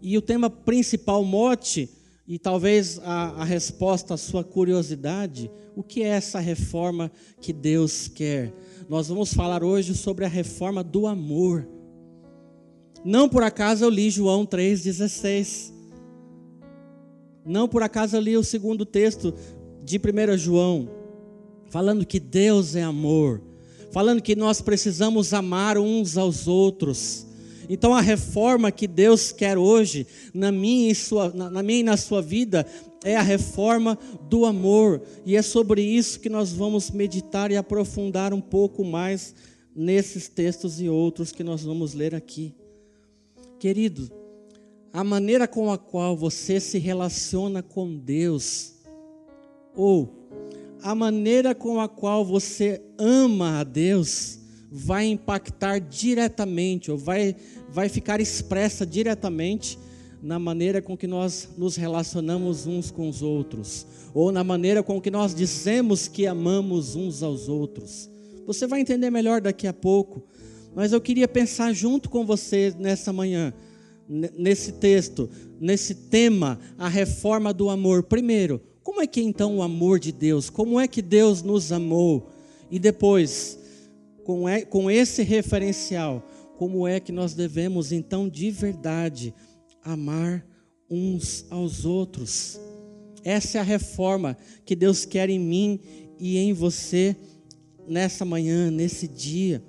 E 0.00 0.16
o 0.16 0.22
tema 0.22 0.48
principal, 0.48 1.22
mote, 1.24 1.90
e 2.26 2.38
talvez 2.38 2.98
a, 3.00 3.42
a 3.42 3.44
resposta 3.44 4.14
à 4.14 4.16
sua 4.16 4.44
curiosidade, 4.44 5.50
o 5.74 5.82
que 5.82 6.02
é 6.02 6.08
essa 6.08 6.38
reforma 6.38 7.10
que 7.40 7.52
Deus 7.52 8.08
quer? 8.08 8.52
Nós 8.88 9.08
vamos 9.08 9.34
falar 9.34 9.62
hoje 9.62 9.94
sobre 9.94 10.24
a 10.24 10.28
reforma 10.28 10.82
do 10.82 11.06
amor. 11.06 11.68
Não 13.04 13.28
por 13.28 13.42
acaso 13.42 13.84
eu 13.84 13.90
li 13.90 14.10
João 14.10 14.44
3,16. 14.44 15.72
Não 17.44 17.68
por 17.68 17.82
acaso 17.82 18.16
eu 18.16 18.20
li 18.20 18.36
o 18.36 18.44
segundo 18.44 18.84
texto 18.84 19.32
de 19.82 19.98
1 19.98 20.36
João, 20.36 20.88
falando 21.70 22.04
que 22.04 22.20
Deus 22.20 22.76
é 22.76 22.82
amor, 22.82 23.40
falando 23.90 24.20
que 24.20 24.36
nós 24.36 24.60
precisamos 24.60 25.32
amar 25.32 25.78
uns 25.78 26.18
aos 26.18 26.46
outros. 26.46 27.26
Então 27.70 27.94
a 27.94 28.00
reforma 28.00 28.70
que 28.70 28.86
Deus 28.86 29.32
quer 29.32 29.56
hoje, 29.56 30.06
na 30.34 30.50
minha 30.50 30.90
e, 30.90 30.94
sua, 30.94 31.30
na, 31.30 31.50
na 31.50 31.62
minha 31.62 31.80
e 31.80 31.84
na 31.84 31.96
sua 31.96 32.20
vida, 32.20 32.66
é 33.04 33.16
a 33.16 33.22
reforma 33.22 33.98
do 34.28 34.44
amor. 34.44 35.02
E 35.24 35.36
é 35.36 35.42
sobre 35.42 35.82
isso 35.82 36.20
que 36.20 36.28
nós 36.28 36.52
vamos 36.52 36.90
meditar 36.90 37.50
e 37.50 37.56
aprofundar 37.56 38.34
um 38.34 38.40
pouco 38.40 38.84
mais 38.84 39.34
nesses 39.74 40.28
textos 40.28 40.80
e 40.80 40.88
outros 40.88 41.30
que 41.30 41.44
nós 41.44 41.62
vamos 41.62 41.94
ler 41.94 42.14
aqui. 42.14 42.54
Querido, 43.58 44.08
a 44.92 45.02
maneira 45.02 45.48
com 45.48 45.70
a 45.70 45.76
qual 45.76 46.16
você 46.16 46.60
se 46.60 46.78
relaciona 46.78 47.60
com 47.60 47.96
Deus, 47.96 48.74
ou 49.74 50.12
a 50.80 50.94
maneira 50.94 51.56
com 51.56 51.80
a 51.80 51.88
qual 51.88 52.24
você 52.24 52.80
ama 52.96 53.58
a 53.58 53.64
Deus, 53.64 54.38
vai 54.70 55.06
impactar 55.06 55.80
diretamente, 55.80 56.90
ou 56.90 56.96
vai, 56.96 57.34
vai 57.68 57.88
ficar 57.88 58.20
expressa 58.20 58.86
diretamente 58.86 59.76
na 60.22 60.38
maneira 60.38 60.80
com 60.80 60.96
que 60.96 61.06
nós 61.06 61.48
nos 61.56 61.74
relacionamos 61.74 62.64
uns 62.64 62.92
com 62.92 63.08
os 63.08 63.22
outros, 63.22 63.86
ou 64.14 64.30
na 64.30 64.44
maneira 64.44 64.84
com 64.84 65.00
que 65.00 65.10
nós 65.10 65.34
dizemos 65.34 66.06
que 66.06 66.28
amamos 66.28 66.94
uns 66.94 67.24
aos 67.24 67.48
outros. 67.48 68.08
Você 68.46 68.68
vai 68.68 68.80
entender 68.80 69.10
melhor 69.10 69.40
daqui 69.40 69.66
a 69.66 69.72
pouco. 69.72 70.22
Mas 70.74 70.92
eu 70.92 71.00
queria 71.00 71.26
pensar 71.26 71.72
junto 71.72 72.08
com 72.08 72.24
você 72.24 72.74
nessa 72.78 73.12
manhã, 73.12 73.52
nesse 74.08 74.72
texto, 74.72 75.28
nesse 75.60 75.94
tema, 75.94 76.58
a 76.76 76.88
reforma 76.88 77.52
do 77.52 77.68
amor. 77.68 78.04
Primeiro, 78.04 78.60
como 78.82 79.02
é 79.02 79.06
que 79.06 79.20
então 79.20 79.56
o 79.56 79.62
amor 79.62 79.98
de 79.98 80.12
Deus, 80.12 80.48
como 80.48 80.80
é 80.80 80.88
que 80.88 81.02
Deus 81.02 81.42
nos 81.42 81.72
amou? 81.72 82.30
E 82.70 82.78
depois, 82.78 83.58
com, 84.24 84.48
é, 84.48 84.62
com 84.62 84.90
esse 84.90 85.22
referencial, 85.22 86.26
como 86.56 86.88
é 86.88 86.98
que 86.98 87.12
nós 87.12 87.34
devemos 87.34 87.92
então 87.92 88.28
de 88.28 88.50
verdade 88.50 89.34
amar 89.82 90.44
uns 90.90 91.46
aos 91.50 91.84
outros? 91.84 92.58
Essa 93.22 93.58
é 93.58 93.60
a 93.60 93.64
reforma 93.64 94.36
que 94.64 94.74
Deus 94.74 95.04
quer 95.04 95.28
em 95.28 95.38
mim 95.38 95.80
e 96.18 96.38
em 96.38 96.52
você 96.52 97.14
nessa 97.86 98.24
manhã, 98.24 98.70
nesse 98.70 99.06
dia. 99.06 99.62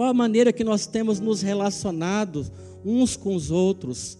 Qual 0.00 0.08
a 0.08 0.14
maneira 0.14 0.50
que 0.50 0.64
nós 0.64 0.86
temos 0.86 1.20
nos 1.20 1.42
relacionado 1.42 2.50
uns 2.82 3.18
com 3.18 3.34
os 3.34 3.50
outros? 3.50 4.16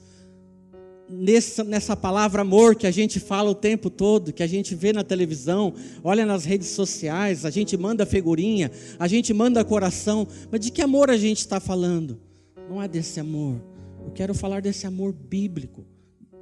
Nessa, 1.09 1.65
nessa 1.65 1.97
palavra 1.97 2.43
amor 2.43 2.77
que 2.77 2.87
a 2.87 2.91
gente 2.91 3.19
fala 3.19 3.49
o 3.49 3.55
tempo 3.55 3.89
todo, 3.89 4.31
que 4.31 4.43
a 4.43 4.47
gente 4.47 4.75
vê 4.75 4.93
na 4.93 5.03
televisão, 5.03 5.73
olha 6.05 6.27
nas 6.27 6.45
redes 6.45 6.69
sociais, 6.69 7.47
a 7.47 7.51
gente 7.51 7.79
manda 7.79 8.05
figurinha, 8.05 8.71
a 8.99 9.09
gente 9.09 9.33
manda 9.33 9.65
coração, 9.65 10.29
mas 10.51 10.61
de 10.61 10.71
que 10.71 10.83
amor 10.83 11.09
a 11.09 11.17
gente 11.17 11.39
está 11.39 11.59
falando? 11.59 12.21
Não 12.69 12.83
é 12.83 12.87
desse 12.87 13.19
amor. 13.19 13.59
Eu 14.05 14.11
quero 14.11 14.35
falar 14.35 14.61
desse 14.61 14.87
amor 14.87 15.15
bíblico. 15.15 15.87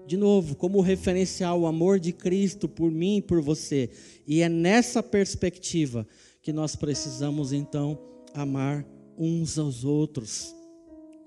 De 0.05 0.17
novo, 0.17 0.57
como 0.57 0.81
referencial, 0.81 1.61
o 1.61 1.67
amor 1.69 2.01
de 2.01 2.13
Cristo 2.13 2.69
por 2.69 2.91
mim 2.91 3.19
e 3.19 3.23
por 3.23 3.41
você. 3.41 3.89
E 4.27 4.43
é 4.43 4.49
nessa 4.49 5.01
perspectiva 5.01 6.05
que 6.43 6.53
nós 6.53 6.75
precisamos 6.75 7.53
então 7.53 7.97
amar 8.35 8.85
uns 9.19 9.59
aos 9.59 9.85
outros. 9.85 10.55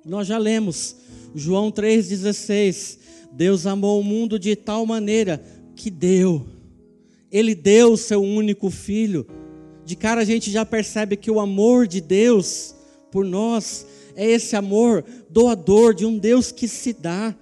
Nós 0.05 0.27
já 0.27 0.37
lemos, 0.37 0.95
João 1.35 1.71
3,16: 1.71 2.97
Deus 3.31 3.65
amou 3.65 3.99
o 3.99 4.03
mundo 4.03 4.39
de 4.39 4.55
tal 4.55 4.85
maneira 4.85 5.43
que 5.75 5.89
deu, 5.89 6.45
Ele 7.31 7.53
deu 7.53 7.93
o 7.93 7.97
seu 7.97 8.21
único 8.21 8.69
filho. 8.69 9.27
De 9.85 9.95
cara 9.95 10.21
a 10.21 10.25
gente 10.25 10.49
já 10.49 10.65
percebe 10.65 11.17
que 11.17 11.29
o 11.29 11.39
amor 11.39 11.87
de 11.87 11.99
Deus 11.99 12.75
por 13.11 13.25
nós 13.25 13.85
é 14.15 14.25
esse 14.29 14.55
amor 14.55 15.03
doador 15.29 15.93
de 15.93 16.05
um 16.05 16.17
Deus 16.17 16.51
que 16.51 16.67
se 16.67 16.93
dá. 16.93 17.35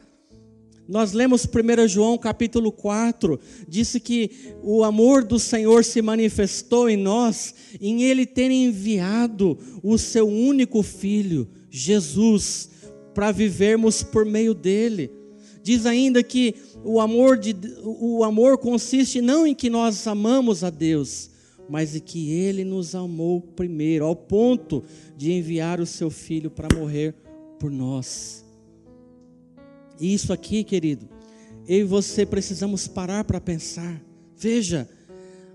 Nós 0.89 1.13
lemos 1.13 1.45
1 1.45 1.87
João 1.87 2.17
capítulo 2.17 2.71
4, 2.71 3.39
disse 3.67 3.99
que 3.99 4.31
o 4.63 4.83
amor 4.83 5.23
do 5.23 5.37
Senhor 5.37 5.85
se 5.85 6.01
manifestou 6.01 6.89
em 6.89 6.97
nós, 6.97 7.53
em 7.79 8.01
Ele 8.01 8.25
ter 8.25 8.49
enviado 8.49 9.55
o 9.83 9.99
seu 9.99 10.27
único 10.27 10.81
filho, 10.81 11.47
Jesus, 11.69 12.71
para 13.13 13.31
vivermos 13.31 14.01
por 14.01 14.25
meio 14.25 14.55
dele. 14.55 15.11
Diz 15.61 15.85
ainda 15.85 16.23
que 16.23 16.55
o 16.83 16.99
amor, 16.99 17.37
de, 17.37 17.55
o 17.83 18.23
amor 18.23 18.57
consiste 18.57 19.21
não 19.21 19.45
em 19.45 19.53
que 19.53 19.69
nós 19.69 20.07
amamos 20.07 20.63
a 20.63 20.71
Deus, 20.71 21.29
mas 21.69 21.95
em 21.95 21.99
que 21.99 22.31
Ele 22.31 22.63
nos 22.63 22.95
amou 22.95 23.39
primeiro, 23.39 24.05
ao 24.05 24.15
ponto 24.15 24.83
de 25.15 25.31
enviar 25.33 25.79
o 25.79 25.85
seu 25.85 26.09
filho 26.09 26.49
para 26.49 26.75
morrer 26.75 27.13
por 27.59 27.69
nós. 27.69 28.48
E 29.99 30.13
isso 30.13 30.31
aqui, 30.31 30.63
querido, 30.63 31.07
eu 31.67 31.79
e 31.79 31.83
você 31.83 32.25
precisamos 32.25 32.87
parar 32.87 33.23
para 33.23 33.41
pensar. 33.41 34.01
Veja, 34.35 34.87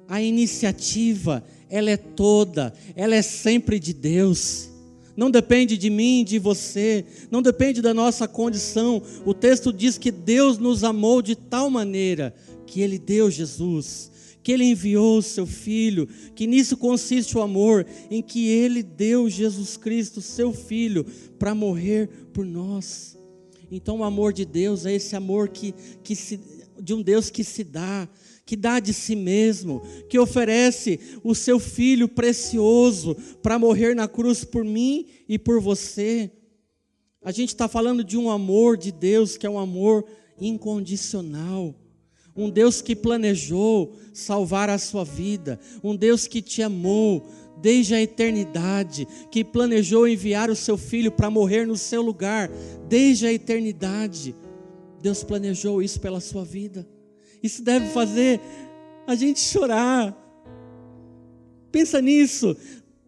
a 0.08 0.20
iniciativa, 0.20 1.42
ela 1.68 1.90
é 1.90 1.96
toda, 1.96 2.72
ela 2.94 3.14
é 3.14 3.22
sempre 3.22 3.80
de 3.80 3.92
Deus. 3.92 4.68
Não 5.16 5.30
depende 5.30 5.78
de 5.78 5.88
mim, 5.88 6.24
de 6.24 6.38
você, 6.38 7.04
não 7.30 7.40
depende 7.40 7.80
da 7.80 7.94
nossa 7.94 8.28
condição. 8.28 9.02
O 9.24 9.32
texto 9.32 9.72
diz 9.72 9.96
que 9.96 10.10
Deus 10.10 10.58
nos 10.58 10.84
amou 10.84 11.22
de 11.22 11.34
tal 11.34 11.70
maneira 11.70 12.34
que 12.66 12.80
Ele 12.80 12.98
deu 12.98 13.30
Jesus, 13.30 14.10
que 14.42 14.52
Ele 14.52 14.64
enviou 14.64 15.18
o 15.18 15.22
Seu 15.22 15.46
Filho, 15.46 16.08
que 16.34 16.46
nisso 16.46 16.76
consiste 16.76 17.38
o 17.38 17.40
amor, 17.40 17.86
em 18.10 18.20
que 18.20 18.48
Ele 18.48 18.82
deu 18.82 19.30
Jesus 19.30 19.76
Cristo, 19.76 20.20
Seu 20.20 20.52
Filho, 20.52 21.06
para 21.38 21.54
morrer 21.54 22.08
por 22.32 22.44
nós. 22.44 23.16
Então, 23.70 23.98
o 23.98 24.04
amor 24.04 24.32
de 24.32 24.44
Deus 24.44 24.86
é 24.86 24.94
esse 24.94 25.16
amor 25.16 25.48
que, 25.48 25.74
que 26.02 26.14
se, 26.14 26.40
de 26.80 26.94
um 26.94 27.02
Deus 27.02 27.30
que 27.30 27.44
se 27.44 27.64
dá, 27.64 28.08
que 28.44 28.56
dá 28.56 28.78
de 28.78 28.92
si 28.92 29.16
mesmo, 29.16 29.82
que 30.08 30.18
oferece 30.18 31.00
o 31.22 31.34
seu 31.34 31.58
filho 31.58 32.08
precioso 32.08 33.16
para 33.42 33.58
morrer 33.58 33.94
na 33.94 34.06
cruz 34.06 34.44
por 34.44 34.64
mim 34.64 35.06
e 35.28 35.38
por 35.38 35.60
você. 35.60 36.30
A 37.22 37.32
gente 37.32 37.48
está 37.50 37.66
falando 37.66 38.04
de 38.04 38.18
um 38.18 38.30
amor 38.30 38.76
de 38.76 38.92
Deus 38.92 39.36
que 39.36 39.46
é 39.46 39.50
um 39.50 39.58
amor 39.58 40.04
incondicional. 40.38 41.74
Um 42.36 42.50
Deus 42.50 42.82
que 42.82 42.96
planejou 42.96 43.94
salvar 44.12 44.68
a 44.68 44.76
sua 44.76 45.04
vida, 45.04 45.58
um 45.84 45.94
Deus 45.94 46.26
que 46.26 46.42
te 46.42 46.62
amou, 46.62 47.28
desde 47.64 47.94
a 47.94 48.02
eternidade, 48.02 49.08
que 49.30 49.42
planejou 49.42 50.06
enviar 50.06 50.50
o 50.50 50.54
seu 50.54 50.76
filho 50.76 51.10
para 51.10 51.30
morrer 51.30 51.66
no 51.66 51.78
seu 51.78 52.02
lugar, 52.02 52.50
desde 52.90 53.26
a 53.26 53.32
eternidade. 53.32 54.36
Deus 55.00 55.24
planejou 55.24 55.80
isso 55.80 55.98
pela 55.98 56.20
sua 56.20 56.44
vida. 56.44 56.86
Isso 57.42 57.64
deve 57.64 57.86
fazer 57.86 58.38
a 59.06 59.14
gente 59.14 59.40
chorar. 59.40 60.14
Pensa 61.72 62.02
nisso. 62.02 62.54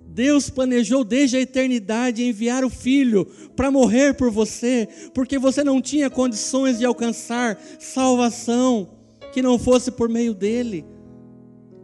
Deus 0.00 0.48
planejou 0.48 1.04
desde 1.04 1.36
a 1.36 1.40
eternidade 1.40 2.24
enviar 2.24 2.64
o 2.64 2.70
Filho 2.70 3.26
para 3.54 3.70
morrer 3.70 4.14
por 4.14 4.30
você, 4.30 4.88
porque 5.12 5.38
você 5.38 5.62
não 5.62 5.82
tinha 5.82 6.08
condições 6.08 6.78
de 6.78 6.86
alcançar 6.86 7.60
salvação 7.78 8.88
que 9.34 9.42
não 9.42 9.58
fosse 9.58 9.90
por 9.90 10.08
meio 10.08 10.32
dele. 10.32 10.82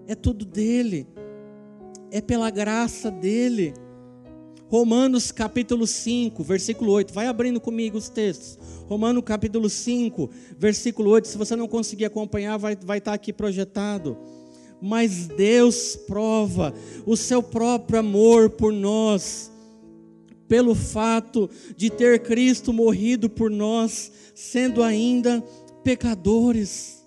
É 0.07 0.15
tudo 0.15 0.47
dele 0.47 1.07
é 2.13 2.21
pela 2.21 2.51
graça 2.51 3.11
dele. 3.11 3.73
Romanos 4.69 5.33
capítulo 5.33 5.87
5, 5.87 6.45
versículo 6.45 6.93
8. 6.93 7.13
Vai 7.13 7.27
abrindo 7.27 7.59
comigo 7.59 7.97
os 7.97 8.11
textos. 8.11 8.59
Romanos 8.87 9.23
capítulo 9.25 9.69
5, 9.69 10.31
versículo 10.59 11.11
8. 11.11 11.27
Se 11.27 11.39
você 11.39 11.57
não 11.57 11.67
conseguir 11.67 12.05
acompanhar, 12.05 12.59
vai, 12.59 12.77
vai 12.77 12.99
estar 12.99 13.15
aqui 13.15 13.33
projetado. 13.33 14.17
Mas 14.81 15.27
Deus 15.27 15.97
prova 15.97 16.75
o 17.07 17.17
seu 17.17 17.43
próprio 17.43 18.01
amor 18.01 18.51
por 18.51 18.73
nós, 18.73 19.51
pelo 20.47 20.75
fato 20.75 21.49
de 21.77 21.89
ter 21.89 22.21
Cristo 22.21 22.73
morrido 22.73 23.31
por 23.31 23.51
nós, 23.51 24.13
sendo 24.35 24.83
ainda 24.83 25.43
pecadores. 25.83 27.03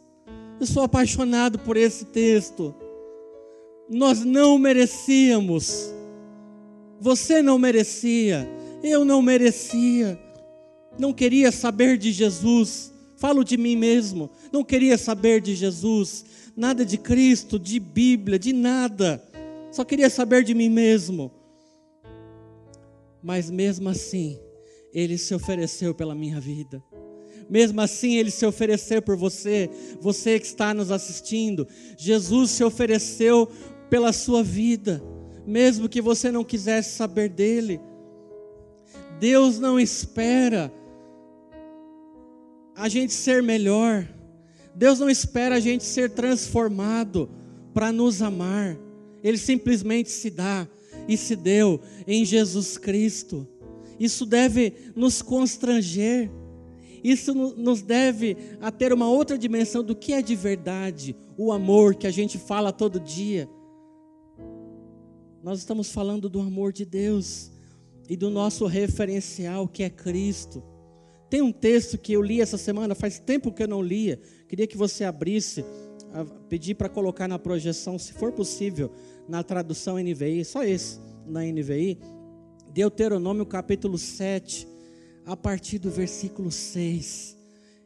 Eu 0.59 0.65
sou 0.65 0.83
apaixonado 0.83 1.59
por 1.59 1.77
esse 1.77 2.05
texto. 2.05 2.73
Nós 3.89 4.23
não 4.25 4.57
merecíamos 4.57 5.95
você 6.99 7.41
não 7.41 7.59
merecia, 7.59 8.49
eu 8.81 9.03
não 9.03 9.21
merecia. 9.21 10.19
Não 10.97 11.13
queria 11.13 11.51
saber 11.51 11.97
de 11.97 12.11
Jesus. 12.11 12.91
Falo 13.17 13.43
de 13.43 13.57
mim 13.57 13.75
mesmo. 13.75 14.29
Não 14.51 14.63
queria 14.63 14.97
saber 14.97 15.41
de 15.41 15.55
Jesus, 15.55 16.25
nada 16.55 16.85
de 16.85 16.97
Cristo, 16.97 17.59
de 17.59 17.79
Bíblia, 17.79 18.39
de 18.39 18.53
nada. 18.53 19.21
Só 19.71 19.83
queria 19.83 20.09
saber 20.09 20.43
de 20.43 20.53
mim 20.53 20.69
mesmo. 20.69 21.31
Mas 23.21 23.49
mesmo 23.49 23.89
assim, 23.89 24.39
ele 24.93 25.17
se 25.17 25.35
ofereceu 25.35 25.93
pela 25.93 26.15
minha 26.15 26.39
vida. 26.39 26.81
Mesmo 27.49 27.81
assim, 27.81 28.15
ele 28.15 28.31
se 28.31 28.45
ofereceu 28.45 29.01
por 29.01 29.15
você, 29.15 29.69
você 30.01 30.39
que 30.39 30.45
está 30.45 30.73
nos 30.73 30.91
assistindo. 30.91 31.67
Jesus 31.97 32.51
se 32.51 32.63
ofereceu 32.63 33.51
pela 33.89 34.11
sua 34.13 34.43
vida 34.43 35.01
mesmo 35.45 35.87
que 35.87 36.01
você 36.01 36.31
não 36.31 36.43
quisesse 36.43 36.95
saber 36.95 37.29
dele. 37.29 37.79
Deus 39.19 39.59
não 39.59 39.79
espera 39.79 40.73
a 42.75 42.89
gente 42.89 43.13
ser 43.13 43.43
melhor. 43.43 44.07
Deus 44.73 44.99
não 44.99 45.09
espera 45.09 45.55
a 45.55 45.59
gente 45.59 45.83
ser 45.83 46.09
transformado 46.09 47.29
para 47.73 47.91
nos 47.91 48.21
amar. 48.21 48.77
Ele 49.23 49.37
simplesmente 49.37 50.09
se 50.09 50.29
dá 50.29 50.67
e 51.07 51.15
se 51.15 51.35
deu 51.35 51.79
em 52.07 52.25
Jesus 52.25 52.77
Cristo. 52.77 53.47
Isso 53.99 54.25
deve 54.25 54.73
nos 54.95 55.21
constranger. 55.21 56.29
Isso 57.03 57.33
nos 57.33 57.83
deve 57.83 58.35
a 58.59 58.71
ter 58.71 58.91
uma 58.91 59.07
outra 59.07 59.37
dimensão 59.37 59.83
do 59.83 59.95
que 59.95 60.11
é 60.11 60.23
de 60.23 60.35
verdade, 60.35 61.15
o 61.37 61.51
amor 61.51 61.93
que 61.93 62.07
a 62.07 62.11
gente 62.11 62.39
fala 62.39 62.73
todo 62.73 62.99
dia. 62.99 63.47
Nós 65.45 65.59
estamos 65.59 65.91
falando 65.91 66.27
do 66.27 66.39
amor 66.39 66.73
de 66.73 66.83
Deus 66.83 67.51
e 68.09 68.17
do 68.17 68.31
nosso 68.31 68.65
referencial 68.65 69.67
que 69.67 69.83
é 69.83 69.91
Cristo. 69.91 70.63
Tem 71.29 71.39
um 71.39 71.51
texto 71.51 71.99
que 71.99 72.13
eu 72.13 72.21
li 72.23 72.41
essa 72.41 72.57
semana, 72.57 72.95
faz 72.95 73.19
tempo 73.19 73.51
que 73.51 73.61
eu 73.61 73.67
não 73.67 73.79
lia. 73.79 74.19
Queria 74.47 74.65
que 74.65 74.75
você 74.75 75.03
abrisse, 75.03 75.63
pedir 76.49 76.73
para 76.73 76.89
colocar 76.89 77.27
na 77.27 77.37
projeção, 77.37 77.99
se 77.99 78.11
for 78.13 78.31
possível, 78.31 78.91
na 79.29 79.43
tradução 79.43 79.99
NVI, 79.99 80.43
só 80.43 80.63
esse, 80.63 80.99
na 81.27 81.41
NVI. 81.41 81.99
Deuteronômio 82.73 83.45
capítulo 83.45 83.99
7, 83.99 84.67
a 85.27 85.37
partir 85.37 85.77
do 85.77 85.91
versículo 85.91 86.51
6. 86.51 87.37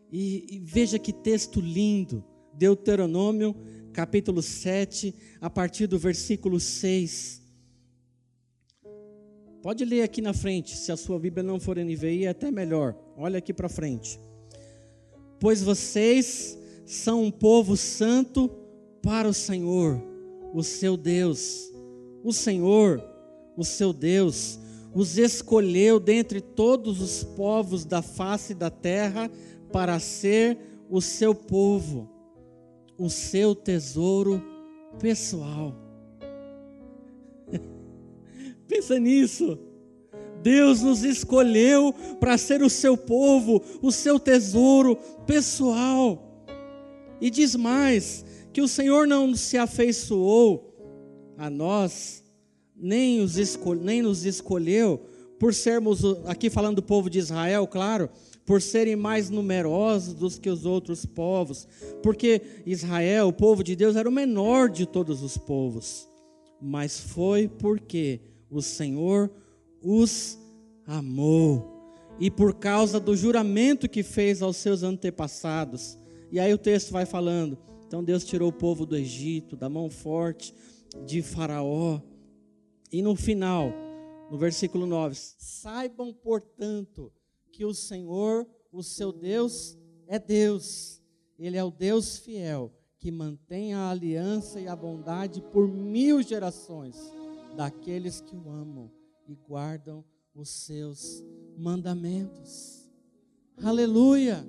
E, 0.09 0.45
e 0.49 0.59
veja 0.59 0.97
que 0.97 1.11
texto 1.11 1.59
lindo. 1.59 2.23
Deuteronômio 2.53 3.53
capítulo 3.91 4.41
7, 4.41 5.13
a 5.41 5.49
partir 5.49 5.87
do 5.87 5.99
versículo 5.99 6.57
6. 6.57 7.48
Pode 9.61 9.83
ler 9.83 10.03
aqui 10.03 10.21
na 10.21 10.33
frente, 10.33 10.77
se 10.77 10.91
a 10.91 10.95
sua 10.95 11.19
Bíblia 11.19 11.43
não 11.43 11.59
for 11.59 11.77
NVI, 11.77 12.25
é 12.25 12.29
até 12.29 12.49
melhor. 12.49 12.95
Olha 13.17 13.39
aqui 13.39 13.53
para 13.53 13.67
frente. 13.67 14.19
Pois 15.37 15.61
vocês 15.61 16.57
são 16.85 17.23
um 17.23 17.31
povo 17.31 17.75
santo 17.75 18.49
para 19.01 19.27
o 19.27 19.33
Senhor, 19.33 20.01
o 20.53 20.63
seu 20.63 20.95
Deus. 20.95 21.69
O 22.23 22.31
Senhor, 22.31 23.03
o 23.57 23.65
seu 23.65 23.91
Deus, 23.91 24.57
os 24.93 25.17
escolheu 25.17 25.99
dentre 25.99 26.39
todos 26.39 27.01
os 27.01 27.23
povos 27.23 27.83
da 27.83 28.01
face 28.01 28.53
da 28.53 28.69
terra 28.69 29.29
para 29.71 29.99
ser 29.99 30.57
o 30.89 31.01
seu 31.01 31.35
povo, 31.35 32.09
o 32.97 33.09
seu 33.09 33.53
tesouro 33.53 34.41
pessoal. 34.99 35.88
Pensa 38.69 38.99
nisso. 38.99 39.57
Deus 40.43 40.81
nos 40.81 41.03
escolheu 41.03 41.93
para 42.19 42.37
ser 42.37 42.61
o 42.61 42.69
seu 42.69 42.95
povo, 42.95 43.61
o 43.81 43.91
seu 43.91 44.17
tesouro 44.17 44.95
pessoal. 45.25 46.45
E 47.19 47.29
diz 47.29 47.55
mais: 47.55 48.23
que 48.53 48.61
o 48.61 48.67
Senhor 48.67 49.07
não 49.07 49.35
se 49.35 49.57
afeiçoou 49.57 50.73
a 51.37 51.49
nós, 51.49 52.23
nem, 52.75 53.21
os 53.21 53.37
escol 53.37 53.75
nem 53.75 54.01
nos 54.01 54.23
escolheu 54.23 55.01
por 55.39 55.53
sermos, 55.53 56.03
aqui 56.25 56.49
falando 56.49 56.77
do 56.77 56.83
povo 56.83 57.09
de 57.09 57.17
Israel, 57.17 57.65
claro, 57.65 58.09
por 58.45 58.61
serem 58.61 58.95
mais 58.95 59.29
numerosos 59.29 60.13
do 60.13 60.29
que 60.41 60.49
os 60.49 60.65
outros 60.65 61.05
povos, 61.05 61.67
porque 62.03 62.41
Israel, 62.65 63.29
o 63.29 63.33
povo 63.33 63.63
de 63.63 63.75
Deus, 63.75 63.95
era 63.95 64.09
o 64.09 64.11
menor 64.11 64.69
de 64.69 64.85
todos 64.85 65.23
os 65.23 65.37
povos, 65.37 66.09
mas 66.61 66.99
foi 66.99 67.47
porque 67.47 68.19
o 68.49 68.61
Senhor 68.61 69.31
os 69.81 70.37
amou. 70.85 71.77
E 72.19 72.29
por 72.29 72.55
causa 72.55 72.99
do 72.99 73.15
juramento 73.15 73.87
que 73.87 74.03
fez 74.03 74.41
aos 74.41 74.57
seus 74.57 74.83
antepassados. 74.83 75.97
E 76.31 76.39
aí 76.39 76.53
o 76.53 76.57
texto 76.57 76.91
vai 76.91 77.05
falando. 77.05 77.57
Então 77.87 78.03
Deus 78.03 78.25
tirou 78.25 78.49
o 78.49 78.53
povo 78.53 78.85
do 78.85 78.95
Egito, 78.95 79.55
da 79.55 79.69
mão 79.69 79.89
forte 79.89 80.53
de 81.05 81.21
Faraó. 81.21 82.01
E 82.91 83.01
no 83.01 83.15
final, 83.15 83.71
no 84.29 84.37
versículo 84.37 84.85
9: 84.85 85.15
Saibam, 85.15 86.13
portanto, 86.13 87.11
que 87.51 87.63
o 87.63 87.73
Senhor, 87.73 88.45
o 88.71 88.83
seu 88.83 89.11
Deus, 89.11 89.77
é 90.07 90.19
Deus. 90.19 91.01
Ele 91.37 91.55
é 91.55 91.63
o 91.63 91.71
Deus 91.71 92.17
fiel, 92.17 92.73
que 92.97 93.09
mantém 93.11 93.73
a 93.73 93.89
aliança 93.89 94.59
e 94.59 94.67
a 94.67 94.75
bondade 94.75 95.41
por 95.41 95.67
mil 95.67 96.21
gerações 96.21 97.18
daqueles 97.59 98.21
que 98.21 98.37
o 98.37 98.49
amam 98.49 98.89
e 99.27 99.35
guardam 99.35 100.01
os 100.33 100.47
seus 100.47 101.21
mandamentos. 101.57 102.89
Aleluia! 103.61 104.47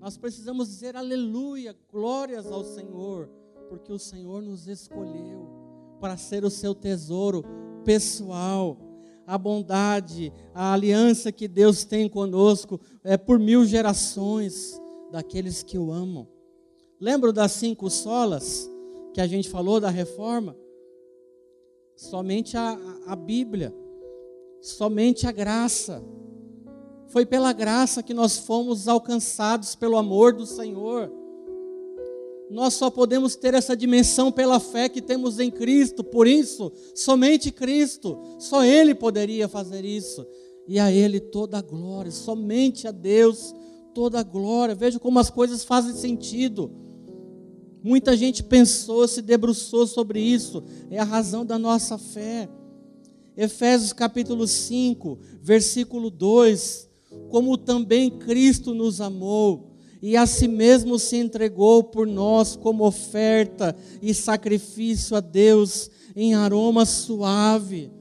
Nós 0.00 0.16
precisamos 0.16 0.66
dizer 0.66 0.96
aleluia, 0.96 1.76
glórias 1.88 2.50
ao 2.50 2.64
Senhor, 2.64 3.30
porque 3.68 3.92
o 3.92 4.00
Senhor 4.00 4.42
nos 4.42 4.66
escolheu 4.66 5.48
para 6.00 6.16
ser 6.16 6.44
o 6.44 6.50
seu 6.50 6.74
tesouro 6.74 7.44
pessoal. 7.84 8.78
A 9.24 9.38
bondade, 9.38 10.32
a 10.52 10.72
aliança 10.72 11.30
que 11.30 11.46
Deus 11.46 11.84
tem 11.84 12.08
conosco 12.08 12.80
é 13.04 13.16
por 13.16 13.38
mil 13.38 13.64
gerações 13.64 14.76
daqueles 15.12 15.62
que 15.62 15.78
o 15.78 15.92
amam. 15.92 16.26
Lembra 16.98 17.32
das 17.32 17.52
cinco 17.52 17.88
solas 17.88 18.68
que 19.12 19.20
a 19.20 19.26
gente 19.28 19.48
falou 19.48 19.78
da 19.78 19.88
reforma? 19.88 20.63
Somente 21.96 22.56
a, 22.56 22.78
a 23.06 23.16
Bíblia, 23.16 23.74
somente 24.60 25.26
a 25.26 25.32
graça. 25.32 26.02
Foi 27.08 27.24
pela 27.24 27.52
graça 27.52 28.02
que 28.02 28.14
nós 28.14 28.38
fomos 28.38 28.88
alcançados 28.88 29.74
pelo 29.74 29.96
amor 29.96 30.32
do 30.32 30.46
Senhor. 30.46 31.12
Nós 32.50 32.74
só 32.74 32.90
podemos 32.90 33.36
ter 33.36 33.54
essa 33.54 33.76
dimensão 33.76 34.30
pela 34.30 34.60
fé 34.60 34.88
que 34.88 35.00
temos 35.00 35.40
em 35.40 35.50
Cristo, 35.50 36.04
por 36.04 36.26
isso, 36.26 36.72
somente 36.94 37.50
Cristo, 37.50 38.18
só 38.38 38.64
Ele 38.64 38.94
poderia 38.94 39.48
fazer 39.48 39.84
isso. 39.84 40.26
E 40.66 40.78
a 40.78 40.90
Ele 40.90 41.20
toda 41.20 41.58
a 41.58 41.62
glória, 41.62 42.10
somente 42.10 42.86
a 42.86 42.90
Deus 42.90 43.54
toda 43.94 44.20
a 44.20 44.22
glória. 44.22 44.74
Veja 44.74 44.98
como 44.98 45.18
as 45.18 45.30
coisas 45.30 45.64
fazem 45.64 45.94
sentido. 45.94 46.70
Muita 47.84 48.16
gente 48.16 48.42
pensou, 48.42 49.06
se 49.06 49.20
debruçou 49.20 49.86
sobre 49.86 50.18
isso, 50.18 50.64
é 50.90 50.98
a 50.98 51.04
razão 51.04 51.44
da 51.44 51.58
nossa 51.58 51.98
fé. 51.98 52.48
Efésios 53.36 53.92
capítulo 53.92 54.48
5, 54.48 55.18
versículo 55.42 56.08
2: 56.08 56.88
Como 57.28 57.58
também 57.58 58.08
Cristo 58.08 58.72
nos 58.72 59.02
amou 59.02 59.76
e 60.00 60.16
a 60.16 60.24
si 60.24 60.48
mesmo 60.48 60.98
se 60.98 61.16
entregou 61.18 61.84
por 61.84 62.06
nós 62.06 62.56
como 62.56 62.86
oferta 62.86 63.76
e 64.00 64.14
sacrifício 64.14 65.14
a 65.14 65.20
Deus 65.20 65.90
em 66.16 66.34
aroma 66.34 66.86
suave. 66.86 67.92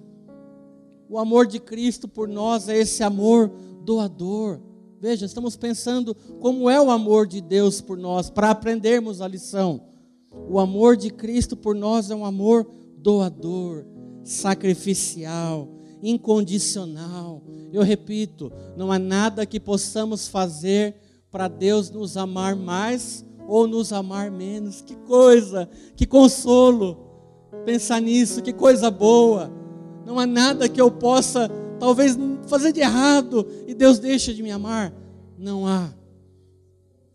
O 1.10 1.20
amor 1.20 1.46
de 1.46 1.60
Cristo 1.60 2.08
por 2.08 2.30
nós 2.30 2.70
é 2.70 2.78
esse 2.78 3.04
amor 3.04 3.52
doador. 3.84 4.62
Veja, 5.04 5.26
estamos 5.26 5.58
pensando 5.58 6.16
como 6.40 6.70
é 6.70 6.80
o 6.80 6.90
amor 6.90 7.28
de 7.28 7.42
Deus 7.42 7.82
por 7.82 7.98
nós, 7.98 8.30
para 8.30 8.52
aprendermos 8.52 9.20
a 9.20 9.28
lição. 9.28 9.82
O 10.32 10.58
amor 10.58 10.96
de 10.96 11.10
Cristo 11.10 11.58
por 11.58 11.76
nós 11.76 12.10
é 12.10 12.16
um 12.16 12.24
amor 12.24 12.66
doador, 13.00 13.86
sacrificial, 14.24 15.68
incondicional. 16.02 17.44
Eu 17.74 17.82
repito, 17.82 18.50
não 18.78 18.94
há 18.94 18.98
nada 18.98 19.46
que 19.46 19.60
possamos 19.60 20.30
fazer 20.30 20.96
para 21.30 21.50
Deus 21.50 21.90
nos 21.90 22.16
amar 22.16 22.56
mais 22.56 23.26
ou 23.46 23.68
nos 23.68 23.92
amar 23.92 24.32
menos. 24.32 24.80
Que 24.80 24.96
coisa, 24.96 25.68
que 25.98 26.06
consolo 26.06 26.98
pensar 27.66 28.00
nisso, 28.00 28.42
que 28.42 28.54
coisa 28.54 28.90
boa. 28.90 29.52
Não 30.06 30.18
há 30.18 30.26
nada 30.26 30.70
que 30.70 30.80
eu 30.80 30.90
possa, 30.90 31.52
talvez, 31.78 32.18
fazer 32.48 32.72
de 32.72 32.82
errado 32.82 33.46
e 33.68 33.74
Deus 33.74 34.00
deixa 34.00 34.34
de 34.34 34.44
me 34.44 34.52
amar. 34.52 34.94
Não 35.38 35.68
há. 35.68 35.94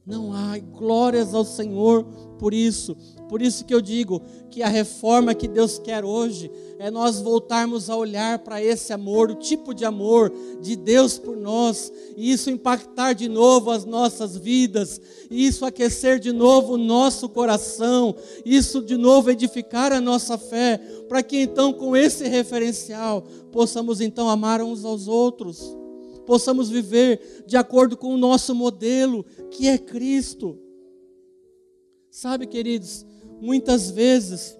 Não 0.04 0.32
há. 0.32 0.58
glórias 0.58 1.34
ao 1.34 1.44
Senhor 1.44 2.04
por 2.38 2.54
isso. 2.54 2.96
Por 3.28 3.42
isso 3.42 3.64
que 3.64 3.74
eu 3.74 3.80
digo 3.80 4.22
que 4.50 4.62
a 4.62 4.68
reforma 4.68 5.34
que 5.34 5.46
Deus 5.46 5.78
quer 5.78 6.04
hoje 6.04 6.50
é 6.78 6.90
nós 6.90 7.20
voltarmos 7.20 7.90
a 7.90 7.96
olhar 7.96 8.38
para 8.38 8.62
esse 8.62 8.92
amor, 8.92 9.30
o 9.30 9.34
tipo 9.34 9.74
de 9.74 9.84
amor 9.84 10.32
de 10.62 10.74
Deus 10.74 11.18
por 11.18 11.36
nós, 11.36 11.92
e 12.16 12.32
isso 12.32 12.48
impactar 12.48 13.12
de 13.12 13.28
novo 13.28 13.70
as 13.70 13.84
nossas 13.84 14.36
vidas, 14.36 15.00
e 15.30 15.46
isso 15.46 15.66
aquecer 15.66 16.18
de 16.18 16.32
novo 16.32 16.74
o 16.74 16.78
nosso 16.78 17.28
coração, 17.28 18.14
isso 18.44 18.80
de 18.80 18.96
novo 18.96 19.30
edificar 19.30 19.92
a 19.92 20.00
nossa 20.00 20.38
fé, 20.38 20.78
para 21.08 21.22
que 21.22 21.38
então 21.38 21.72
com 21.72 21.94
esse 21.94 22.26
referencial 22.26 23.22
possamos 23.52 24.00
então 24.00 24.30
amar 24.30 24.62
uns 24.62 24.84
aos 24.84 25.06
outros, 25.06 25.76
possamos 26.24 26.70
viver 26.70 27.44
de 27.46 27.56
acordo 27.56 27.96
com 27.96 28.14
o 28.14 28.18
nosso 28.18 28.54
modelo, 28.54 29.24
que 29.50 29.68
é 29.68 29.76
Cristo. 29.76 30.58
Sabe, 32.10 32.46
queridos, 32.46 33.06
Muitas 33.40 33.90
vezes 33.90 34.56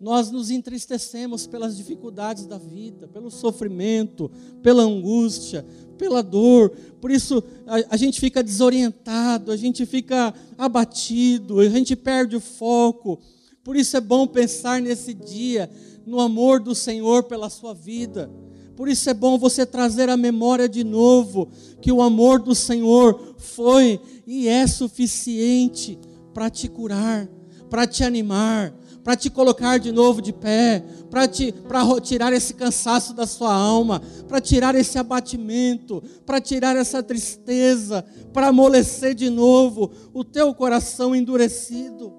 nós 0.00 0.30
nos 0.30 0.50
entristecemos 0.50 1.46
pelas 1.46 1.76
dificuldades 1.76 2.46
da 2.46 2.58
vida, 2.58 3.08
pelo 3.08 3.30
sofrimento, 3.30 4.30
pela 4.62 4.82
angústia, 4.82 5.64
pela 5.96 6.22
dor. 6.22 6.70
Por 7.00 7.10
isso 7.10 7.42
a, 7.66 7.94
a, 7.94 7.96
gente 7.96 8.20
fica 8.20 8.42
desorientado, 8.42 9.50
a 9.52 9.56
gente 9.56 9.86
fica 9.86 10.34
abatido, 10.58 11.60
a 11.60 11.68
gente 11.68 11.94
perde 11.96 12.36
o 12.36 12.40
foco. 12.40 13.18
Por 13.62 13.76
isso 13.76 13.96
é 13.96 14.00
bom 14.00 14.26
pensar 14.26 14.80
nesse 14.80 15.14
dia 15.14 15.70
no 16.04 16.20
amor 16.20 16.60
do 16.60 16.74
Senhor 16.74 17.24
pela 17.24 17.48
sua 17.48 17.72
vida. 17.72 18.30
Por 18.76 18.88
isso 18.88 19.08
é 19.08 19.14
bom 19.14 19.38
você 19.38 19.64
trazer 19.64 20.08
à 20.08 20.16
memória 20.16 20.68
de 20.68 20.82
novo 20.82 21.48
que 21.80 21.92
o 21.92 22.02
amor 22.02 22.40
do 22.40 22.54
Senhor 22.54 23.36
foi 23.38 24.00
e 24.26 24.48
é 24.48 24.66
suficiente 24.66 25.98
para 26.32 26.50
te 26.50 26.68
curar, 26.68 27.28
para 27.74 27.88
te 27.88 28.04
animar, 28.04 28.72
para 29.02 29.16
te 29.16 29.28
colocar 29.28 29.80
de 29.80 29.90
novo 29.90 30.22
de 30.22 30.32
pé, 30.32 30.80
para 31.10 31.26
te 31.26 31.50
para 31.50 31.82
tirar 32.00 32.32
esse 32.32 32.54
cansaço 32.54 33.12
da 33.12 33.26
sua 33.26 33.52
alma, 33.52 34.00
para 34.28 34.40
tirar 34.40 34.76
esse 34.76 34.96
abatimento, 34.96 36.00
para 36.24 36.40
tirar 36.40 36.76
essa 36.76 37.02
tristeza, 37.02 38.04
para 38.32 38.46
amolecer 38.46 39.12
de 39.12 39.28
novo 39.28 39.90
o 40.12 40.22
teu 40.22 40.54
coração 40.54 41.16
endurecido. 41.16 42.14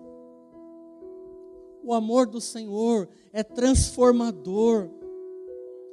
O 1.82 1.94
amor 1.94 2.28
do 2.28 2.42
Senhor 2.42 3.08
é 3.32 3.42
transformador. 3.42 4.90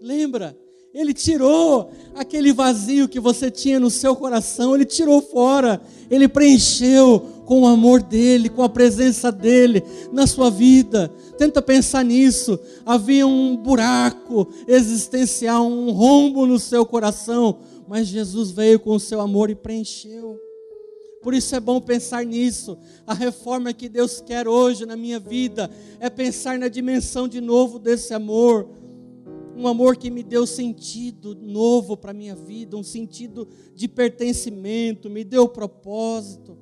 Lembra? 0.00 0.58
Ele 0.94 1.14
tirou 1.14 1.90
aquele 2.14 2.52
vazio 2.52 3.08
que 3.08 3.18
você 3.18 3.50
tinha 3.50 3.80
no 3.80 3.90
seu 3.90 4.14
coração, 4.14 4.74
ele 4.74 4.84
tirou 4.84 5.22
fora, 5.22 5.80
ele 6.10 6.28
preencheu 6.28 7.20
com 7.46 7.62
o 7.62 7.66
amor 7.66 8.02
dele, 8.02 8.50
com 8.50 8.62
a 8.62 8.68
presença 8.68 9.32
dele 9.32 9.82
na 10.12 10.26
sua 10.26 10.50
vida. 10.50 11.10
Tenta 11.38 11.62
pensar 11.62 12.04
nisso. 12.04 12.58
Havia 12.84 13.26
um 13.26 13.56
buraco 13.56 14.46
existencial, 14.68 15.66
um 15.66 15.90
rombo 15.92 16.46
no 16.46 16.58
seu 16.58 16.84
coração, 16.84 17.58
mas 17.88 18.08
Jesus 18.08 18.50
veio 18.50 18.78
com 18.78 18.90
o 18.90 19.00
seu 19.00 19.20
amor 19.20 19.48
e 19.48 19.54
preencheu. 19.54 20.38
Por 21.22 21.32
isso 21.32 21.54
é 21.54 21.60
bom 21.60 21.80
pensar 21.80 22.24
nisso. 22.26 22.76
A 23.06 23.14
reforma 23.14 23.72
que 23.72 23.88
Deus 23.88 24.20
quer 24.20 24.46
hoje 24.46 24.84
na 24.84 24.96
minha 24.96 25.20
vida 25.20 25.70
é 26.00 26.10
pensar 26.10 26.58
na 26.58 26.68
dimensão 26.68 27.26
de 27.26 27.40
novo 27.40 27.78
desse 27.78 28.12
amor 28.12 28.68
um 29.56 29.66
amor 29.66 29.96
que 29.96 30.10
me 30.10 30.22
deu 30.22 30.46
sentido 30.46 31.34
novo 31.34 31.96
para 31.96 32.10
a 32.10 32.14
minha 32.14 32.34
vida, 32.34 32.76
um 32.76 32.82
sentido 32.82 33.48
de 33.74 33.86
pertencimento, 33.86 35.10
me 35.10 35.24
deu 35.24 35.48
propósito. 35.48 36.56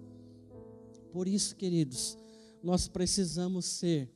Por 1.12 1.26
isso, 1.28 1.56
queridos, 1.56 2.16
nós 2.62 2.88
precisamos 2.88 3.64
ser 3.64 4.08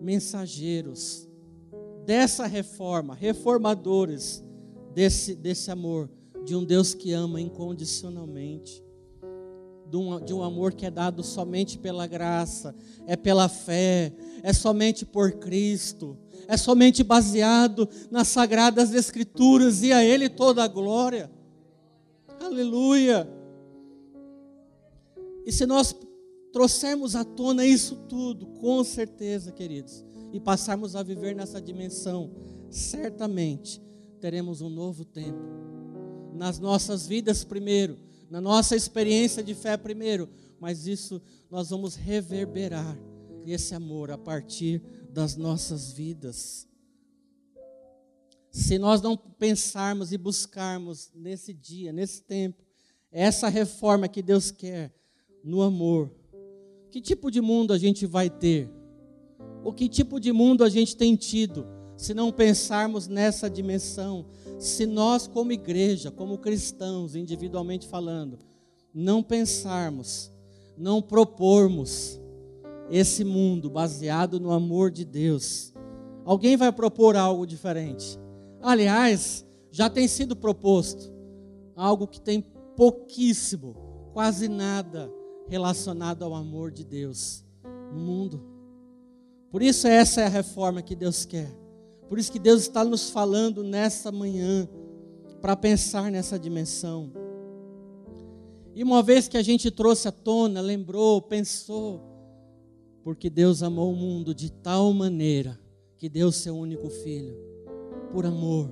mensageiros 0.00 1.28
dessa 2.04 2.46
reforma, 2.46 3.14
reformadores 3.14 4.42
desse, 4.94 5.34
desse 5.34 5.70
amor, 5.70 6.10
de 6.44 6.56
um 6.56 6.64
Deus 6.64 6.92
que 6.92 7.12
ama 7.12 7.40
incondicionalmente, 7.40 8.82
de 9.92 9.96
um, 9.98 10.18
de 10.18 10.34
um 10.34 10.42
amor 10.42 10.72
que 10.72 10.86
é 10.86 10.90
dado 10.90 11.22
somente 11.22 11.78
pela 11.78 12.08
graça, 12.08 12.74
é 13.06 13.14
pela 13.14 13.48
fé, 13.48 14.12
é 14.42 14.52
somente 14.52 15.04
por 15.04 15.32
Cristo 15.32 16.18
é 16.48 16.56
somente 16.56 17.02
baseado 17.02 17.88
nas 18.10 18.28
sagradas 18.28 18.92
Escrituras 18.92 19.82
e 19.82 19.92
a 19.92 20.04
Ele 20.04 20.28
toda 20.28 20.62
a 20.62 20.68
glória. 20.68 21.30
Aleluia. 22.40 23.28
E 25.44 25.52
se 25.52 25.66
nós 25.66 25.94
trouxermos 26.52 27.16
à 27.16 27.24
tona 27.24 27.64
isso 27.64 27.96
tudo, 28.08 28.46
com 28.46 28.82
certeza, 28.84 29.52
queridos, 29.52 30.04
e 30.32 30.40
passarmos 30.40 30.94
a 30.94 31.02
viver 31.02 31.34
nessa 31.34 31.60
dimensão, 31.60 32.30
certamente 32.70 33.80
teremos 34.20 34.60
um 34.60 34.68
novo 34.68 35.04
tempo. 35.04 35.38
Nas 36.34 36.58
nossas 36.58 37.06
vidas, 37.06 37.44
primeiro, 37.44 37.98
na 38.32 38.40
nossa 38.40 38.74
experiência 38.74 39.42
de 39.42 39.54
fé, 39.54 39.76
primeiro, 39.76 40.26
mas 40.58 40.86
isso 40.86 41.20
nós 41.50 41.68
vamos 41.68 41.96
reverberar 41.96 42.98
esse 43.44 43.74
amor 43.74 44.10
a 44.10 44.16
partir 44.16 44.82
das 45.10 45.36
nossas 45.36 45.92
vidas. 45.92 46.66
Se 48.50 48.78
nós 48.78 49.02
não 49.02 49.18
pensarmos 49.18 50.12
e 50.12 50.16
buscarmos 50.16 51.10
nesse 51.14 51.52
dia, 51.52 51.92
nesse 51.92 52.22
tempo, 52.22 52.64
essa 53.10 53.50
reforma 53.50 54.08
que 54.08 54.22
Deus 54.22 54.50
quer 54.50 54.94
no 55.44 55.60
amor, 55.60 56.10
que 56.90 57.02
tipo 57.02 57.30
de 57.30 57.42
mundo 57.42 57.74
a 57.74 57.76
gente 57.76 58.06
vai 58.06 58.30
ter? 58.30 58.70
Ou 59.62 59.74
que 59.74 59.90
tipo 59.90 60.18
de 60.18 60.32
mundo 60.32 60.64
a 60.64 60.70
gente 60.70 60.96
tem 60.96 61.16
tido? 61.16 61.66
Se 61.98 62.14
não 62.14 62.32
pensarmos 62.32 63.06
nessa 63.06 63.50
dimensão, 63.50 64.24
se 64.62 64.86
nós, 64.86 65.26
como 65.26 65.50
igreja, 65.50 66.10
como 66.10 66.38
cristãos, 66.38 67.16
individualmente 67.16 67.88
falando, 67.88 68.38
não 68.94 69.20
pensarmos, 69.20 70.30
não 70.78 71.02
propormos, 71.02 72.20
esse 72.88 73.24
mundo 73.24 73.68
baseado 73.68 74.38
no 74.38 74.52
amor 74.52 74.90
de 74.90 75.04
Deus, 75.04 75.72
alguém 76.24 76.56
vai 76.56 76.70
propor 76.70 77.16
algo 77.16 77.46
diferente. 77.46 78.18
Aliás, 78.60 79.44
já 79.70 79.90
tem 79.90 80.06
sido 80.06 80.36
proposto 80.36 81.12
algo 81.74 82.06
que 82.06 82.20
tem 82.20 82.40
pouquíssimo, 82.76 83.74
quase 84.12 84.46
nada 84.46 85.12
relacionado 85.48 86.22
ao 86.22 86.34
amor 86.34 86.70
de 86.70 86.84
Deus 86.84 87.44
no 87.92 87.98
mundo. 87.98 88.44
Por 89.50 89.60
isso 89.60 89.88
essa 89.88 90.20
é 90.20 90.26
a 90.26 90.30
reforma 90.30 90.82
que 90.82 90.94
Deus 90.94 91.24
quer. 91.24 91.61
Por 92.12 92.18
isso 92.18 92.30
que 92.30 92.38
Deus 92.38 92.60
está 92.60 92.84
nos 92.84 93.08
falando 93.08 93.64
nessa 93.64 94.12
manhã 94.12 94.68
para 95.40 95.56
pensar 95.56 96.12
nessa 96.12 96.38
dimensão. 96.38 97.10
E 98.74 98.82
uma 98.82 99.02
vez 99.02 99.28
que 99.28 99.38
a 99.38 99.42
gente 99.42 99.70
trouxe 99.70 100.08
à 100.08 100.12
tona, 100.12 100.60
lembrou, 100.60 101.22
pensou, 101.22 102.02
porque 103.02 103.30
Deus 103.30 103.62
amou 103.62 103.90
o 103.90 103.96
mundo 103.96 104.34
de 104.34 104.52
tal 104.52 104.92
maneira 104.92 105.58
que 105.96 106.06
deu 106.06 106.30
seu 106.30 106.54
único 106.54 106.90
filho, 106.90 107.34
por 108.12 108.26
amor, 108.26 108.70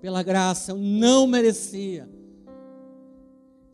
pela 0.00 0.22
graça, 0.22 0.70
eu 0.70 0.78
não 0.78 1.26
merecia. 1.26 2.08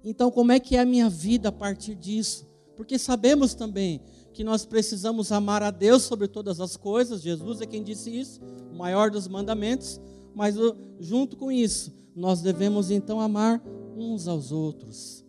Então, 0.02 0.30
como 0.30 0.50
é 0.50 0.58
que 0.58 0.76
é 0.76 0.80
a 0.80 0.86
minha 0.86 1.10
vida 1.10 1.50
a 1.50 1.52
partir 1.52 1.94
disso? 1.94 2.48
Porque 2.74 2.98
sabemos 2.98 3.52
também 3.52 4.00
que 4.38 4.44
nós 4.44 4.64
precisamos 4.64 5.32
amar 5.32 5.64
a 5.64 5.70
Deus 5.72 6.04
sobre 6.04 6.28
todas 6.28 6.60
as 6.60 6.76
coisas, 6.76 7.22
Jesus 7.22 7.60
é 7.60 7.66
quem 7.66 7.82
disse 7.82 8.08
isso, 8.08 8.40
o 8.72 8.76
maior 8.76 9.10
dos 9.10 9.26
mandamentos, 9.26 10.00
mas 10.32 10.54
junto 11.00 11.36
com 11.36 11.50
isso, 11.50 11.92
nós 12.14 12.40
devemos 12.40 12.88
então 12.88 13.20
amar 13.20 13.60
uns 13.96 14.28
aos 14.28 14.52
outros. 14.52 15.24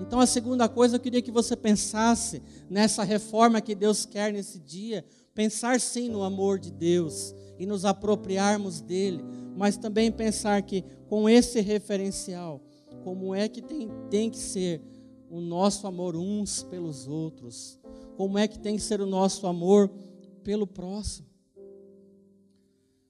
Então, 0.00 0.18
a 0.18 0.24
segunda 0.24 0.66
coisa, 0.66 0.96
eu 0.96 1.00
queria 1.00 1.20
que 1.20 1.30
você 1.30 1.54
pensasse 1.54 2.42
nessa 2.70 3.04
reforma 3.04 3.60
que 3.60 3.74
Deus 3.74 4.06
quer 4.06 4.32
nesse 4.32 4.58
dia, 4.58 5.04
pensar 5.34 5.78
sim 5.78 6.08
no 6.08 6.22
amor 6.22 6.58
de 6.58 6.72
Deus 6.72 7.34
e 7.58 7.66
nos 7.66 7.84
apropriarmos 7.84 8.80
dele, 8.80 9.22
mas 9.54 9.76
também 9.76 10.10
pensar 10.10 10.62
que 10.62 10.82
com 11.06 11.28
esse 11.28 11.60
referencial, 11.60 12.62
como 13.02 13.34
é 13.34 13.46
que 13.46 13.60
tem, 13.60 13.90
tem 14.08 14.30
que 14.30 14.38
ser 14.38 14.80
o 15.28 15.38
nosso 15.38 15.86
amor 15.86 16.16
uns 16.16 16.62
pelos 16.62 17.06
outros, 17.06 17.78
como 18.16 18.38
é 18.38 18.46
que 18.48 18.58
tem 18.58 18.76
que 18.76 18.82
ser 18.82 19.00
o 19.00 19.06
nosso 19.06 19.46
amor 19.46 19.90
pelo 20.42 20.66
próximo. 20.66 21.26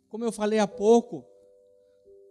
como 0.08 0.24
eu 0.24 0.30
falei 0.30 0.60
há 0.60 0.66
pouco, 0.66 1.24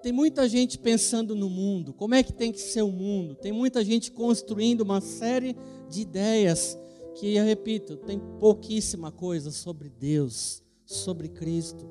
tem 0.02 0.14
muita 0.14 0.48
gente 0.48 0.80
pensando 0.80 1.36
no 1.36 1.50
mundo, 1.50 1.94
como 1.94 2.16
é 2.16 2.24
que 2.24 2.32
tem 2.32 2.52
que 2.52 2.60
ser 2.62 2.82
o 2.82 2.92
mundo. 2.92 3.36
Tem 3.36 3.52
muita 3.52 3.84
gente 3.84 4.10
construindo 4.10 4.82
uma 4.82 5.02
série 5.02 5.56
de 5.90 6.02
ideias 6.02 6.78
que, 7.16 7.36
eu 7.36 7.44
repito, 7.44 7.98
tem 7.98 8.20
pouquíssima 8.40 9.12
coisa 9.12 9.52
sobre 9.52 9.90
Deus, 9.90 10.64
sobre 10.86 11.28
Cristo. 11.28 11.90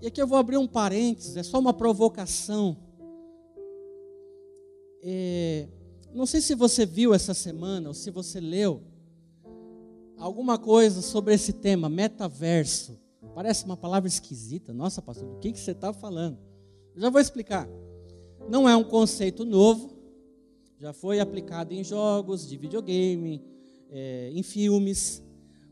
E 0.00 0.08
aqui 0.08 0.20
eu 0.20 0.26
vou 0.26 0.38
abrir 0.38 0.56
um 0.56 0.66
parênteses, 0.66 1.36
é 1.36 1.42
só 1.42 1.58
uma 1.58 1.72
provocação. 1.72 2.76
É, 5.02 5.68
não 6.12 6.26
sei 6.26 6.40
se 6.40 6.54
você 6.54 6.84
viu 6.84 7.14
essa 7.14 7.32
semana 7.32 7.88
ou 7.88 7.94
se 7.94 8.10
você 8.10 8.40
leu 8.40 8.82
alguma 10.24 10.56
coisa 10.56 11.02
sobre 11.02 11.34
esse 11.34 11.52
tema, 11.52 11.86
metaverso. 11.90 12.98
Parece 13.34 13.66
uma 13.66 13.76
palavra 13.76 14.08
esquisita. 14.08 14.72
Nossa, 14.72 15.02
pastor, 15.02 15.28
o 15.28 15.38
que, 15.38 15.52
que 15.52 15.60
você 15.60 15.72
está 15.72 15.92
falando? 15.92 16.38
Eu 16.94 17.02
já 17.02 17.10
vou 17.10 17.20
explicar. 17.20 17.68
Não 18.48 18.66
é 18.66 18.74
um 18.74 18.84
conceito 18.84 19.44
novo, 19.44 19.94
já 20.80 20.94
foi 20.94 21.20
aplicado 21.20 21.74
em 21.74 21.84
jogos 21.84 22.48
de 22.48 22.56
videogame, 22.56 23.42
é, 23.90 24.30
em 24.32 24.42
filmes, 24.42 25.22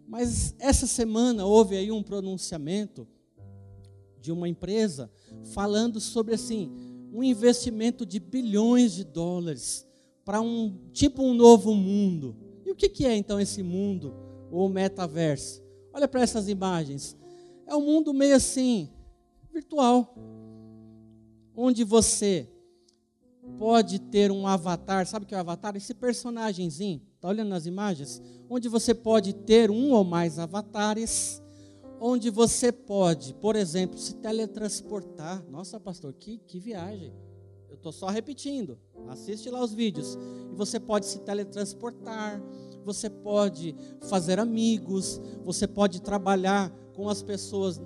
mas 0.06 0.54
essa 0.58 0.86
semana 0.86 1.46
houve 1.46 1.74
aí 1.74 1.90
um 1.90 2.02
pronunciamento 2.02 3.08
de 4.20 4.30
uma 4.30 4.48
empresa 4.48 5.10
falando 5.54 5.98
sobre 5.98 6.34
assim 6.34 6.70
um 7.10 7.22
investimento 7.22 8.04
de 8.04 8.20
bilhões 8.20 8.92
de 8.92 9.04
dólares 9.04 9.86
para 10.26 10.42
um 10.42 10.78
tipo 10.92 11.22
um 11.22 11.32
novo 11.32 11.74
mundo. 11.74 12.36
E 12.66 12.70
o 12.70 12.74
que, 12.74 12.90
que 12.90 13.06
é 13.06 13.16
então 13.16 13.40
esse 13.40 13.62
mundo 13.62 14.31
ou 14.52 14.68
metaverso? 14.68 15.62
Olha 15.92 16.06
para 16.06 16.22
essas 16.22 16.48
imagens. 16.48 17.16
É 17.66 17.74
um 17.74 17.84
mundo 17.84 18.14
meio 18.14 18.36
assim 18.36 18.90
virtual 19.52 20.14
onde 21.56 21.84
você 21.84 22.48
pode 23.58 23.98
ter 23.98 24.30
um 24.30 24.46
avatar, 24.46 25.06
sabe 25.06 25.24
o 25.24 25.28
que 25.28 25.34
é 25.34 25.36
o 25.36 25.40
avatar? 25.40 25.76
Esse 25.76 25.94
personagemzinho, 25.94 27.00
tá 27.20 27.28
olhando 27.28 27.48
nas 27.48 27.66
imagens? 27.66 28.22
Onde 28.48 28.68
você 28.68 28.94
pode 28.94 29.32
ter 29.32 29.70
um 29.70 29.92
ou 29.92 30.04
mais 30.04 30.38
avatares, 30.38 31.42
onde 32.00 32.30
você 32.30 32.72
pode, 32.72 33.34
por 33.34 33.56
exemplo, 33.56 33.98
se 33.98 34.14
teletransportar. 34.14 35.44
Nossa, 35.48 35.78
pastor, 35.78 36.12
que, 36.12 36.38
que 36.38 36.58
viagem. 36.58 37.12
Eu 37.68 37.76
estou 37.76 37.92
só 37.92 38.08
repetindo. 38.08 38.78
Assiste 39.08 39.48
lá 39.48 39.62
os 39.62 39.72
vídeos. 39.72 40.18
E 40.50 40.54
você 40.54 40.78
pode 40.78 41.06
se 41.06 41.20
teletransportar, 41.20 42.42
você 42.84 43.08
pode 43.08 43.74
fazer 44.08 44.38
amigos, 44.38 45.20
você 45.44 45.66
pode 45.66 46.02
trabalhar 46.02 46.70
com 46.94 47.08
as 47.08 47.22
pessoas, 47.22 47.80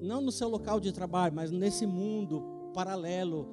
não 0.00 0.20
no 0.20 0.32
seu 0.32 0.48
local 0.48 0.80
de 0.80 0.92
trabalho, 0.92 1.34
mas 1.34 1.50
nesse 1.50 1.86
mundo 1.86 2.42
paralelo, 2.72 3.48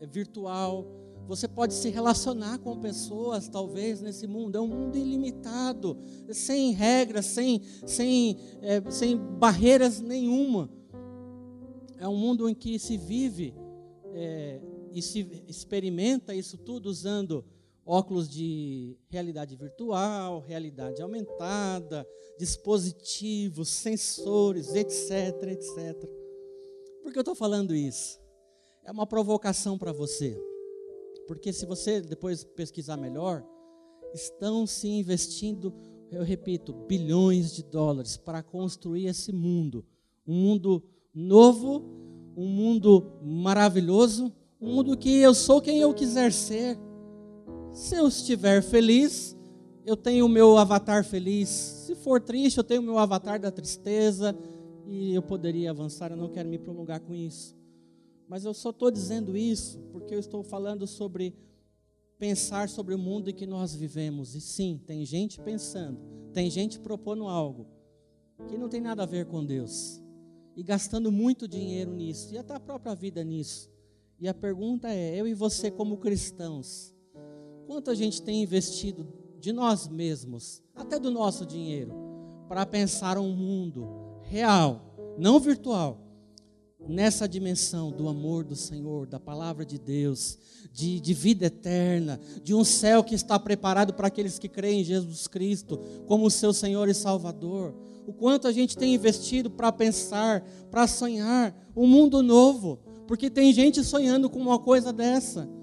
é 0.00 0.06
virtual. 0.06 0.86
Você 1.26 1.46
pode 1.46 1.74
se 1.74 1.90
relacionar 1.90 2.58
com 2.58 2.78
pessoas, 2.78 3.48
talvez, 3.48 4.00
nesse 4.00 4.26
mundo. 4.26 4.56
É 4.56 4.60
um 4.60 4.66
mundo 4.66 4.96
ilimitado, 4.96 5.98
sem 6.30 6.72
regras, 6.72 7.26
sem, 7.26 7.60
sem, 7.86 8.38
é, 8.62 8.90
sem 8.90 9.16
barreiras 9.16 10.00
nenhuma. 10.00 10.70
É 11.98 12.08
um 12.08 12.16
mundo 12.16 12.48
em 12.48 12.54
que 12.54 12.78
se 12.78 12.96
vive 12.96 13.54
é, 14.14 14.60
e 14.92 15.02
se 15.02 15.44
experimenta 15.46 16.34
isso 16.34 16.56
tudo 16.56 16.86
usando 16.86 17.44
óculos 17.88 18.28
de 18.28 18.96
realidade 19.08 19.56
virtual, 19.56 20.40
realidade 20.40 21.02
aumentada, 21.02 22.06
dispositivos, 22.38 23.68
sensores, 23.68 24.74
etc, 24.74 25.42
etc. 25.48 26.08
Por 27.02 27.10
que 27.10 27.18
eu 27.18 27.22
estou 27.22 27.34
falando 27.34 27.74
isso? 27.74 28.20
é 28.88 28.90
uma 28.90 29.06
provocação 29.06 29.76
para 29.76 29.92
você. 29.92 30.42
Porque 31.26 31.52
se 31.52 31.66
você 31.66 32.00
depois 32.00 32.42
pesquisar 32.42 32.96
melhor, 32.96 33.44
estão 34.14 34.66
se 34.66 34.88
investindo, 34.88 35.74
eu 36.10 36.22
repito, 36.22 36.72
bilhões 36.72 37.54
de 37.54 37.62
dólares 37.62 38.16
para 38.16 38.42
construir 38.42 39.06
esse 39.06 39.30
mundo. 39.30 39.84
Um 40.26 40.32
mundo 40.32 40.82
novo, 41.14 41.84
um 42.34 42.46
mundo 42.46 43.12
maravilhoso, 43.22 44.32
um 44.58 44.76
mundo 44.76 44.96
que 44.96 45.18
eu 45.18 45.34
sou 45.34 45.60
quem 45.60 45.80
eu 45.80 45.92
quiser 45.92 46.32
ser. 46.32 46.78
Se 47.72 47.94
eu 47.94 48.08
estiver 48.08 48.62
feliz, 48.62 49.36
eu 49.84 49.96
tenho 49.96 50.26
o 50.26 50.28
meu 50.28 50.56
avatar 50.56 51.04
feliz. 51.04 51.48
Se 51.48 51.94
for 51.94 52.20
triste, 52.20 52.58
eu 52.58 52.64
tenho 52.64 52.80
o 52.80 52.84
meu 52.84 52.98
avatar 52.98 53.40
da 53.40 53.50
tristeza. 53.50 54.36
E 54.86 55.14
eu 55.14 55.22
poderia 55.22 55.70
avançar, 55.70 56.10
eu 56.10 56.16
não 56.16 56.28
quero 56.28 56.48
me 56.48 56.58
prolongar 56.58 57.00
com 57.00 57.14
isso. 57.14 57.56
Mas 58.26 58.44
eu 58.44 58.52
só 58.52 58.70
estou 58.70 58.90
dizendo 58.90 59.36
isso 59.36 59.78
porque 59.92 60.14
eu 60.14 60.18
estou 60.18 60.42
falando 60.42 60.86
sobre 60.86 61.34
pensar 62.18 62.68
sobre 62.68 62.94
o 62.94 62.98
mundo 62.98 63.30
em 63.30 63.34
que 63.34 63.46
nós 63.46 63.74
vivemos. 63.74 64.34
E 64.34 64.40
sim, 64.40 64.80
tem 64.86 65.04
gente 65.04 65.40
pensando, 65.40 65.98
tem 66.32 66.50
gente 66.50 66.78
propondo 66.80 67.26
algo 67.26 67.66
que 68.46 68.56
não 68.56 68.68
tem 68.68 68.80
nada 68.80 69.02
a 69.02 69.06
ver 69.06 69.26
com 69.26 69.44
Deus. 69.44 70.02
E 70.56 70.62
gastando 70.62 71.10
muito 71.10 71.46
dinheiro 71.46 71.92
nisso, 71.92 72.34
e 72.34 72.38
até 72.38 72.54
a 72.54 72.60
própria 72.60 72.94
vida 72.94 73.22
nisso. 73.22 73.70
E 74.18 74.28
a 74.28 74.34
pergunta 74.34 74.92
é: 74.92 75.18
eu 75.18 75.26
e 75.26 75.34
você, 75.34 75.70
como 75.70 75.98
cristãos, 75.98 76.94
quanto 77.68 77.90
a 77.90 77.94
gente 77.94 78.22
tem 78.22 78.42
investido 78.42 79.06
de 79.38 79.52
nós 79.52 79.86
mesmos, 79.86 80.62
até 80.74 80.98
do 80.98 81.10
nosso 81.10 81.44
dinheiro, 81.44 81.92
para 82.48 82.64
pensar 82.64 83.18
um 83.18 83.30
mundo 83.30 83.86
real, 84.22 85.14
não 85.18 85.38
virtual, 85.38 86.00
nessa 86.88 87.28
dimensão 87.28 87.90
do 87.90 88.08
amor 88.08 88.42
do 88.42 88.56
Senhor, 88.56 89.06
da 89.06 89.20
palavra 89.20 89.66
de 89.66 89.78
Deus, 89.78 90.38
de, 90.72 90.98
de, 90.98 91.12
vida 91.12 91.44
eterna, 91.44 92.18
de 92.42 92.54
um 92.54 92.64
céu 92.64 93.04
que 93.04 93.14
está 93.14 93.38
preparado 93.38 93.92
para 93.92 94.08
aqueles 94.08 94.38
que 94.38 94.48
creem 94.48 94.80
em 94.80 94.84
Jesus 94.84 95.26
Cristo 95.26 95.78
como 96.06 96.30
seu 96.30 96.54
Senhor 96.54 96.88
e 96.88 96.94
Salvador. 96.94 97.74
O 98.06 98.14
quanto 98.14 98.48
a 98.48 98.52
gente 98.52 98.78
tem 98.78 98.94
investido 98.94 99.50
para 99.50 99.70
pensar, 99.70 100.42
para 100.70 100.86
sonhar 100.86 101.54
um 101.76 101.86
mundo 101.86 102.22
novo, 102.22 102.78
porque 103.06 103.28
tem 103.28 103.52
gente 103.52 103.84
sonhando 103.84 104.30
com 104.30 104.38
uma 104.38 104.58
coisa 104.58 104.90
dessa. 104.90 105.57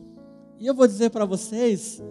E 0.58 0.66
eu 0.66 0.74
vou 0.74 0.88
dizer 0.88 1.10
para 1.10 1.26
vocês, 1.26 2.02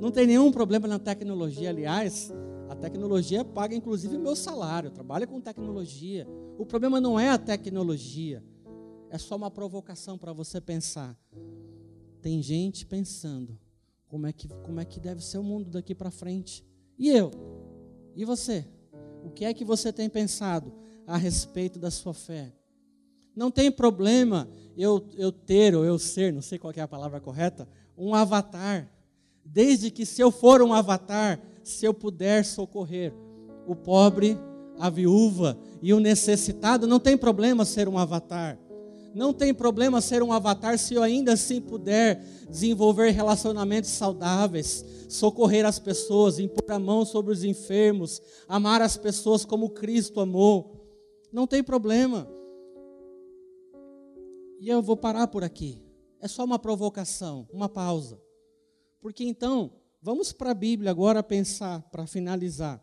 não 0.00 0.10
tem 0.10 0.26
nenhum 0.26 0.50
problema 0.50 0.88
na 0.88 0.98
tecnologia, 0.98 1.68
aliás, 1.68 2.32
a 2.68 2.74
tecnologia 2.74 3.44
paga 3.44 3.74
inclusive 3.74 4.16
meu 4.16 4.34
salário, 4.34 4.90
trabalha 4.90 5.26
com 5.26 5.40
tecnologia. 5.40 6.26
O 6.56 6.64
problema 6.64 7.00
não 7.00 7.18
é 7.18 7.28
a 7.28 7.38
tecnologia, 7.38 8.42
é 9.10 9.18
só 9.18 9.36
uma 9.36 9.50
provocação 9.50 10.16
para 10.16 10.32
você 10.32 10.60
pensar. 10.60 11.18
Tem 12.22 12.42
gente 12.42 12.86
pensando 12.86 13.58
como 14.08 14.26
é 14.26 14.32
que 14.32 14.48
como 14.64 14.80
é 14.80 14.84
que 14.84 15.00
deve 15.00 15.24
ser 15.24 15.38
o 15.38 15.42
mundo 15.42 15.70
daqui 15.70 15.94
para 15.94 16.10
frente. 16.10 16.64
E 16.98 17.08
eu? 17.08 17.30
E 18.14 18.24
você? 18.24 18.66
O 19.24 19.30
que 19.30 19.44
é 19.44 19.52
que 19.52 19.64
você 19.64 19.92
tem 19.92 20.08
pensado 20.08 20.72
a 21.06 21.16
respeito 21.16 21.78
da 21.78 21.90
sua 21.90 22.14
fé? 22.14 22.52
Não 23.34 23.50
tem 23.50 23.70
problema 23.70 24.48
eu, 24.76 25.06
eu 25.16 25.30
ter 25.30 25.74
ou 25.74 25.84
eu 25.84 25.98
ser, 25.98 26.32
não 26.32 26.42
sei 26.42 26.58
qual 26.58 26.72
é 26.76 26.80
a 26.80 26.88
palavra 26.88 27.20
correta, 27.20 27.68
um 28.00 28.14
avatar. 28.14 28.90
Desde 29.44 29.90
que 29.90 30.06
se 30.06 30.22
eu 30.22 30.30
for 30.30 30.62
um 30.62 30.72
avatar, 30.72 31.38
se 31.62 31.84
eu 31.84 31.92
puder 31.92 32.44
socorrer 32.44 33.12
o 33.66 33.76
pobre, 33.76 34.38
a 34.78 34.88
viúva 34.88 35.58
e 35.82 35.92
o 35.92 36.00
necessitado, 36.00 36.86
não 36.86 36.98
tem 36.98 37.16
problema 37.16 37.64
ser 37.66 37.86
um 37.86 37.98
avatar. 37.98 38.58
Não 39.14 39.34
tem 39.34 39.52
problema 39.52 40.00
ser 40.00 40.22
um 40.22 40.32
avatar 40.32 40.78
se 40.78 40.94
eu 40.94 41.02
ainda 41.02 41.34
assim 41.34 41.60
puder 41.60 42.24
desenvolver 42.48 43.10
relacionamentos 43.10 43.90
saudáveis, 43.90 44.84
socorrer 45.08 45.66
as 45.66 45.78
pessoas, 45.78 46.38
impor 46.38 46.70
a 46.70 46.78
mão 46.78 47.04
sobre 47.04 47.32
os 47.32 47.44
enfermos, 47.44 48.22
amar 48.48 48.80
as 48.80 48.96
pessoas 48.96 49.44
como 49.44 49.70
Cristo 49.70 50.20
amou. 50.20 50.86
Não 51.32 51.46
tem 51.46 51.62
problema. 51.62 52.26
E 54.60 54.68
eu 54.68 54.80
vou 54.80 54.96
parar 54.96 55.26
por 55.26 55.42
aqui. 55.42 55.89
É 56.20 56.28
só 56.28 56.44
uma 56.44 56.58
provocação, 56.58 57.48
uma 57.50 57.68
pausa. 57.68 58.20
Porque 59.00 59.24
então, 59.24 59.72
vamos 60.02 60.32
para 60.32 60.50
a 60.50 60.54
Bíblia 60.54 60.90
agora 60.90 61.22
pensar, 61.22 61.80
para 61.90 62.06
finalizar. 62.06 62.82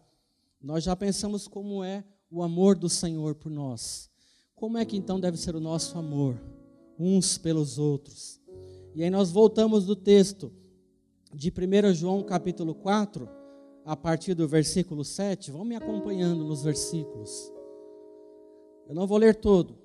Nós 0.59 0.83
já 0.83 0.95
pensamos 0.95 1.47
como 1.47 1.83
é 1.83 2.03
o 2.31 2.41
amor 2.41 2.75
do 2.75 2.89
Senhor 2.89 3.35
por 3.35 3.51
nós. 3.51 4.09
Como 4.55 4.77
é 4.77 4.83
que 4.83 4.97
então 4.97 5.19
deve 5.19 5.37
ser 5.37 5.55
o 5.55 5.59
nosso 5.59 5.97
amor 5.99 6.41
uns 6.97 7.37
pelos 7.37 7.77
outros? 7.77 8.41
E 8.95 9.03
aí 9.03 9.09
nós 9.11 9.29
voltamos 9.29 9.85
do 9.85 9.95
texto 9.95 10.51
de 11.31 11.51
1 11.51 11.93
João 11.93 12.23
capítulo 12.23 12.73
4, 12.73 13.29
a 13.85 13.95
partir 13.95 14.33
do 14.33 14.47
versículo 14.47 15.05
7. 15.05 15.51
Vão 15.51 15.63
me 15.63 15.75
acompanhando 15.75 16.43
nos 16.43 16.63
versículos. 16.63 17.51
Eu 18.87 18.95
não 18.95 19.05
vou 19.05 19.19
ler 19.19 19.35
todo. 19.35 19.77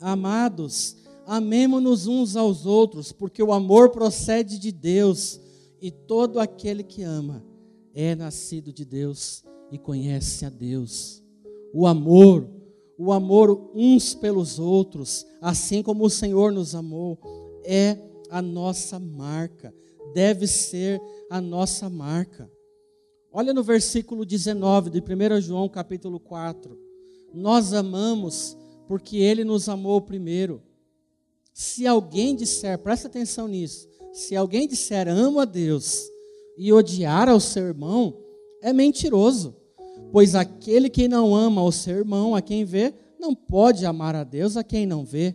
Amados, 0.00 0.96
amemo-nos 1.28 2.06
uns 2.06 2.34
aos 2.34 2.66
outros, 2.66 3.12
porque 3.12 3.42
o 3.42 3.52
amor 3.52 3.90
procede 3.90 4.58
de 4.58 4.72
Deus, 4.72 5.40
e 5.80 5.90
todo 5.92 6.40
aquele 6.40 6.82
que 6.82 7.02
ama 7.02 7.44
é 7.94 8.16
nascido 8.16 8.72
de 8.72 8.84
Deus 8.84 9.44
e 9.70 9.78
conhece 9.78 10.44
a 10.44 10.50
Deus. 10.50 11.22
O 11.72 11.86
amor 11.86 12.58
o 12.98 13.12
amor 13.12 13.70
uns 13.72 14.12
pelos 14.12 14.58
outros, 14.58 15.24
assim 15.40 15.84
como 15.84 16.04
o 16.04 16.10
Senhor 16.10 16.50
nos 16.50 16.74
amou, 16.74 17.16
é 17.64 17.96
a 18.28 18.42
nossa 18.42 18.98
marca, 18.98 19.72
deve 20.12 20.48
ser 20.48 21.00
a 21.30 21.40
nossa 21.40 21.88
marca. 21.88 22.50
Olha 23.32 23.54
no 23.54 23.62
versículo 23.62 24.26
19 24.26 24.90
de 24.90 24.98
1 24.98 25.40
João 25.40 25.68
capítulo 25.68 26.18
4. 26.18 26.76
Nós 27.32 27.72
amamos 27.72 28.56
porque 28.88 29.18
ele 29.18 29.44
nos 29.44 29.68
amou 29.68 30.00
primeiro. 30.00 30.60
Se 31.58 31.88
alguém 31.88 32.36
disser, 32.36 32.78
presta 32.78 33.08
atenção 33.08 33.48
nisso, 33.48 33.88
se 34.12 34.36
alguém 34.36 34.68
disser 34.68 35.08
amo 35.08 35.40
a 35.40 35.44
Deus 35.44 36.04
e 36.56 36.72
odiar 36.72 37.28
ao 37.28 37.40
seu 37.40 37.66
irmão, 37.66 38.16
é 38.62 38.72
mentiroso. 38.72 39.56
Pois 40.12 40.36
aquele 40.36 40.88
que 40.88 41.08
não 41.08 41.34
ama 41.34 41.60
o 41.64 41.72
seu 41.72 41.96
irmão, 41.96 42.36
a 42.36 42.40
quem 42.40 42.64
vê, 42.64 42.94
não 43.18 43.34
pode 43.34 43.84
amar 43.84 44.14
a 44.14 44.22
Deus 44.22 44.56
a 44.56 44.62
quem 44.62 44.86
não 44.86 45.04
vê. 45.04 45.34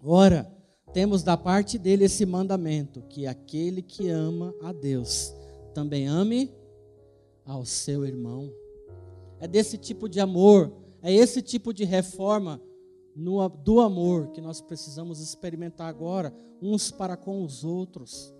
Ora, 0.00 0.48
temos 0.92 1.24
da 1.24 1.36
parte 1.36 1.78
dele 1.78 2.04
esse 2.04 2.24
mandamento: 2.24 3.02
que 3.08 3.26
aquele 3.26 3.82
que 3.82 4.08
ama 4.08 4.54
a 4.62 4.72
Deus 4.72 5.34
também 5.74 6.06
ame 6.06 6.48
ao 7.44 7.64
seu 7.64 8.06
irmão. 8.06 8.52
É 9.40 9.48
desse 9.48 9.76
tipo 9.76 10.08
de 10.08 10.20
amor, 10.20 10.72
é 11.02 11.12
esse 11.12 11.42
tipo 11.42 11.74
de 11.74 11.84
reforma 11.84 12.62
no, 13.16 13.48
do 13.48 13.80
amor 13.80 14.28
que 14.28 14.42
nós 14.42 14.60
precisamos 14.60 15.20
experimentar 15.20 15.88
agora, 15.88 16.34
uns 16.60 16.90
para 16.90 17.16
com 17.16 17.42
os 17.42 17.64
outros. 17.64 18.34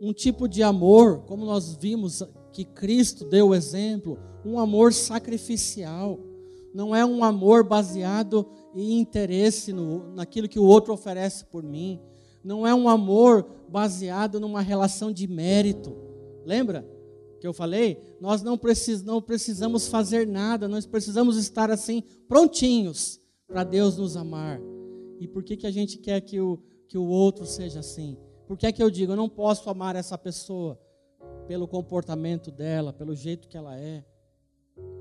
Um 0.00 0.14
tipo 0.14 0.48
de 0.48 0.62
amor, 0.62 1.20
como 1.26 1.44
nós 1.44 1.74
vimos 1.74 2.22
que 2.50 2.64
Cristo 2.64 3.26
deu 3.26 3.48
o 3.48 3.54
exemplo, 3.54 4.18
um 4.42 4.58
amor 4.58 4.94
sacrificial. 4.94 6.18
Não 6.72 6.96
é 6.96 7.04
um 7.04 7.22
amor 7.22 7.62
baseado 7.62 8.46
em 8.74 8.98
interesse 8.98 9.72
no, 9.72 10.10
naquilo 10.14 10.48
que 10.48 10.58
o 10.58 10.64
outro 10.64 10.94
oferece 10.94 11.44
por 11.44 11.62
mim. 11.62 12.00
Não 12.42 12.66
é 12.66 12.74
um 12.74 12.88
amor 12.88 13.46
baseado 13.68 14.40
numa 14.40 14.62
relação 14.62 15.12
de 15.12 15.28
mérito. 15.28 15.94
Lembra? 16.46 16.88
Que 17.40 17.46
eu 17.46 17.54
falei, 17.54 17.98
nós 18.20 18.42
não, 18.42 18.58
precis, 18.58 19.02
não 19.02 19.20
precisamos 19.22 19.88
fazer 19.88 20.26
nada, 20.26 20.68
nós 20.68 20.84
precisamos 20.84 21.38
estar 21.38 21.70
assim, 21.70 22.02
prontinhos 22.28 23.18
para 23.48 23.64
Deus 23.64 23.96
nos 23.96 24.14
amar. 24.14 24.60
E 25.18 25.26
por 25.26 25.42
que, 25.42 25.56
que 25.56 25.66
a 25.66 25.70
gente 25.70 25.98
quer 25.98 26.20
que 26.20 26.38
o, 26.38 26.62
que 26.86 26.98
o 26.98 27.06
outro 27.06 27.46
seja 27.46 27.80
assim? 27.80 28.18
Por 28.46 28.58
que 28.58 28.66
é 28.66 28.72
que 28.72 28.82
eu 28.82 28.90
digo, 28.90 29.12
eu 29.12 29.16
não 29.16 29.28
posso 29.28 29.70
amar 29.70 29.96
essa 29.96 30.18
pessoa 30.18 30.78
pelo 31.48 31.66
comportamento 31.66 32.50
dela, 32.50 32.92
pelo 32.92 33.16
jeito 33.16 33.48
que 33.48 33.56
ela 33.56 33.74
é? 33.76 34.04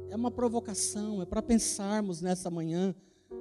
É 0.09 0.15
uma 0.15 0.31
provocação, 0.31 1.21
é 1.21 1.25
para 1.25 1.41
pensarmos 1.41 2.21
nessa 2.21 2.49
manhã. 2.49 2.95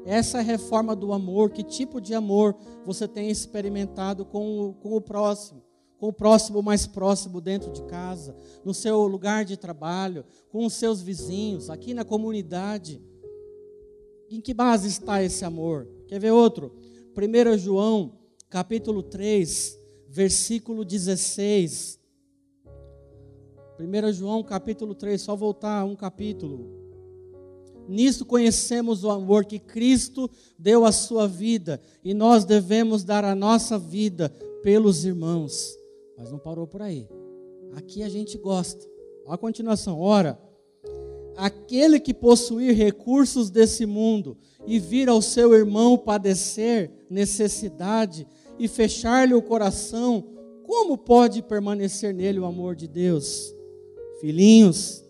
Essa 0.05 0.39
é 0.39 0.41
a 0.41 0.45
reforma 0.45 0.95
do 0.97 1.13
amor, 1.13 1.51
que 1.51 1.63
tipo 1.63 2.01
de 2.01 2.15
amor 2.15 2.57
você 2.85 3.07
tem 3.07 3.31
experimentado 3.31 4.25
com 4.25 4.61
o, 4.61 4.75
com 4.75 4.97
o 4.97 5.01
próximo? 5.01 5.68
Com 5.99 6.09
o 6.09 6.13
próximo 6.13 6.63
mais 6.63 6.87
próximo 6.87 7.41
dentro 7.41 7.73
de 7.73 7.83
casa, 7.83 8.35
no 8.65 8.73
seu 8.73 9.07
lugar 9.07 9.45
de 9.45 9.57
trabalho, 9.57 10.25
com 10.49 10.65
os 10.65 10.75
seus 10.75 11.03
vizinhos, 11.03 11.69
aqui 11.69 11.93
na 11.93 12.05
comunidade. 12.05 13.03
Em 14.31 14.41
que 14.41 14.55
base 14.55 14.89
está 14.89 15.23
esse 15.23 15.45
amor? 15.45 15.89
Quer 16.07 16.21
ver 16.21 16.31
outro? 16.31 16.73
1 17.17 17.59
João, 17.59 18.13
capítulo 18.49 19.03
3, 19.03 19.77
versículo 20.09 20.85
16. 20.85 21.99
1 23.81 24.13
João, 24.13 24.43
capítulo 24.43 24.95
3, 24.95 25.21
só 25.21 25.35
voltar 25.35 25.85
um 25.85 25.97
capítulo. 25.97 26.79
Nisso 27.89 28.25
conhecemos 28.25 29.03
o 29.03 29.11
amor 29.11 29.47
que 29.47 29.59
Cristo 29.59 30.31
deu 30.59 30.85
à 30.85 30.93
sua 30.93 31.27
vida, 31.27 31.81
e 32.05 32.13
nós 32.13 32.45
devemos 32.45 33.03
dar 33.03 33.25
a 33.25 33.35
nossa 33.35 33.79
vida 33.79 34.29
pelos 34.63 35.05
irmãos. 35.05 35.78
Mas 36.19 36.33
não 36.33 36.39
parou 36.39 36.67
por 36.67 36.83
aí. 36.83 37.09
Aqui 37.73 38.03
a 38.03 38.09
gente 38.09 38.37
gosta. 38.37 38.85
Olha 39.25 39.35
a 39.35 39.39
continuação. 39.39 40.01
Ora, 40.01 40.39
aquele 41.37 42.01
que 42.01 42.13
possuir 42.13 42.75
recursos 42.75 43.49
desse 43.51 43.87
mundo 43.87 44.37
e 44.67 44.79
vir 44.79 45.09
ao 45.09 45.23
seu 45.23 45.55
irmão 45.55 45.97
padecer 45.97 46.91
necessidade 47.09 48.27
e 48.59 48.67
fechar-lhe 48.67 49.35
o 49.35 49.43
coração, 49.43 50.25
como 50.65 50.99
pode 50.99 51.43
permanecer 51.43 52.13
nele 52.13 52.41
o 52.41 52.45
amor 52.45 52.75
de 52.75 52.89
Deus? 52.89 53.55
Filhinhos, 54.21 55.05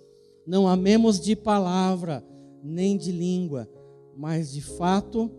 não 0.47 0.69
amemos 0.69 1.19
de 1.19 1.35
palavra, 1.35 2.23
nem 2.63 2.97
de 2.97 3.11
língua, 3.11 3.69
mas 4.15 4.53
de 4.53 4.61
fato 4.61 5.31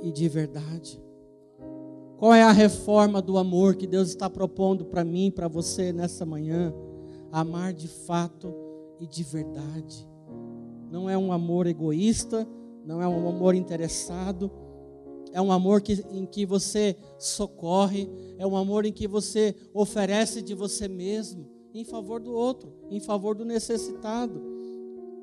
e 0.00 0.10
de 0.10 0.28
verdade. 0.28 1.00
Qual 2.22 2.32
é 2.32 2.42
a 2.44 2.52
reforma 2.52 3.20
do 3.20 3.36
amor 3.36 3.74
que 3.74 3.84
Deus 3.84 4.10
está 4.10 4.30
propondo 4.30 4.84
para 4.84 5.02
mim, 5.02 5.28
para 5.28 5.48
você 5.48 5.92
nessa 5.92 6.24
manhã? 6.24 6.72
Amar 7.32 7.72
de 7.72 7.88
fato 7.88 8.54
e 9.00 9.08
de 9.08 9.24
verdade. 9.24 10.08
Não 10.88 11.10
é 11.10 11.18
um 11.18 11.32
amor 11.32 11.66
egoísta, 11.66 12.46
não 12.86 13.02
é 13.02 13.08
um 13.08 13.28
amor 13.28 13.56
interessado, 13.56 14.48
é 15.32 15.42
um 15.42 15.50
amor 15.50 15.80
que, 15.80 15.94
em 16.12 16.24
que 16.24 16.46
você 16.46 16.96
socorre, 17.18 18.08
é 18.38 18.46
um 18.46 18.56
amor 18.56 18.86
em 18.86 18.92
que 18.92 19.08
você 19.08 19.52
oferece 19.74 20.42
de 20.42 20.54
você 20.54 20.86
mesmo 20.86 21.50
em 21.74 21.84
favor 21.84 22.20
do 22.20 22.32
outro, 22.32 22.72
em 22.88 23.00
favor 23.00 23.34
do 23.34 23.44
necessitado. 23.44 24.40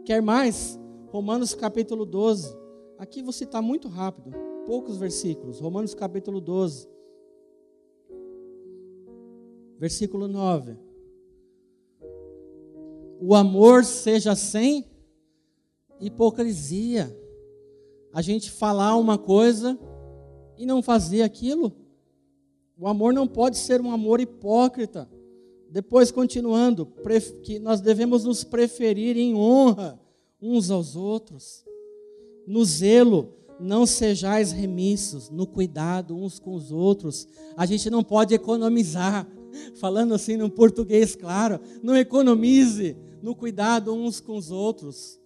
Quer 0.03 0.21
mais? 0.21 0.77
Romanos 1.13 1.55
capítulo 1.55 2.05
12. 2.05 2.53
Aqui 2.97 3.21
você 3.21 3.45
está 3.45 3.61
muito 3.61 3.87
rápido 3.87 4.48
poucos 4.65 4.97
versículos. 4.97 5.59
Romanos 5.59 5.93
capítulo 5.93 6.39
12, 6.39 6.87
versículo 9.77 10.27
9. 10.27 10.77
O 13.21 13.35
amor 13.35 13.83
seja 13.83 14.35
sem 14.35 14.85
hipocrisia. 15.99 17.15
A 18.13 18.21
gente 18.21 18.49
falar 18.49 18.95
uma 18.95 19.17
coisa 19.17 19.77
e 20.57 20.65
não 20.65 20.81
fazer 20.81 21.21
aquilo. 21.21 21.71
O 22.77 22.87
amor 22.87 23.13
não 23.13 23.27
pode 23.27 23.57
ser 23.57 23.81
um 23.81 23.91
amor 23.91 24.19
hipócrita. 24.19 25.09
Depois, 25.69 26.11
continuando, 26.11 26.85
que 27.43 27.59
nós 27.59 27.81
devemos 27.81 28.23
nos 28.23 28.43
preferir 28.43 29.17
em 29.17 29.35
honra 29.35 29.99
uns 30.41 30.71
aos 30.71 30.95
outros, 30.95 31.65
no 32.47 32.63
zelo 32.63 33.38
não 33.59 33.85
sejais 33.85 34.51
remissos 34.51 35.29
no 35.29 35.45
cuidado 35.45 36.15
uns 36.15 36.39
com 36.39 36.53
os 36.53 36.71
outros. 36.71 37.27
A 37.57 37.65
gente 37.65 37.89
não 37.89 38.03
pode 38.03 38.33
economizar, 38.33 39.27
falando 39.79 40.13
assim 40.13 40.37
no 40.37 40.49
português 40.49 41.15
claro, 41.15 41.59
não 41.83 41.95
economize 41.95 42.95
no 43.21 43.35
cuidado 43.35 43.93
uns 43.93 44.19
com 44.19 44.37
os 44.37 44.49
outros. 44.49 45.19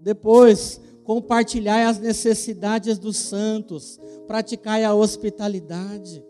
Depois, 0.00 0.80
compartilhai 1.04 1.84
as 1.84 1.98
necessidades 1.98 2.98
dos 2.98 3.16
santos, 3.16 3.98
praticai 4.26 4.84
a 4.84 4.94
hospitalidade. 4.94 6.24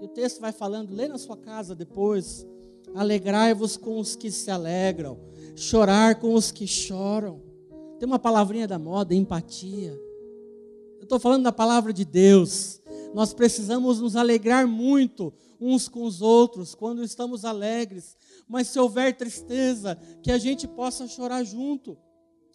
E 0.00 0.04
o 0.04 0.08
texto 0.08 0.40
vai 0.40 0.52
falando, 0.52 0.94
lê 0.94 1.08
na 1.08 1.18
sua 1.18 1.36
casa 1.36 1.74
depois. 1.74 2.46
Alegrai-vos 2.94 3.76
com 3.76 3.98
os 3.98 4.14
que 4.14 4.30
se 4.30 4.50
alegram, 4.50 5.18
chorar 5.56 6.20
com 6.20 6.34
os 6.34 6.50
que 6.50 6.66
choram. 6.66 7.40
Tem 7.98 8.06
uma 8.06 8.18
palavrinha 8.18 8.68
da 8.68 8.78
moda, 8.78 9.14
empatia. 9.14 9.98
Eu 11.02 11.06
estou 11.06 11.18
falando 11.18 11.42
da 11.42 11.50
palavra 11.50 11.92
de 11.92 12.04
Deus. 12.04 12.80
Nós 13.12 13.34
precisamos 13.34 13.98
nos 13.98 14.14
alegrar 14.14 14.68
muito 14.68 15.34
uns 15.60 15.88
com 15.88 16.04
os 16.04 16.22
outros 16.22 16.76
quando 16.76 17.02
estamos 17.02 17.44
alegres. 17.44 18.16
Mas 18.46 18.68
se 18.68 18.78
houver 18.78 19.16
tristeza, 19.16 19.98
que 20.22 20.30
a 20.30 20.38
gente 20.38 20.68
possa 20.68 21.08
chorar 21.08 21.42
junto. 21.42 21.98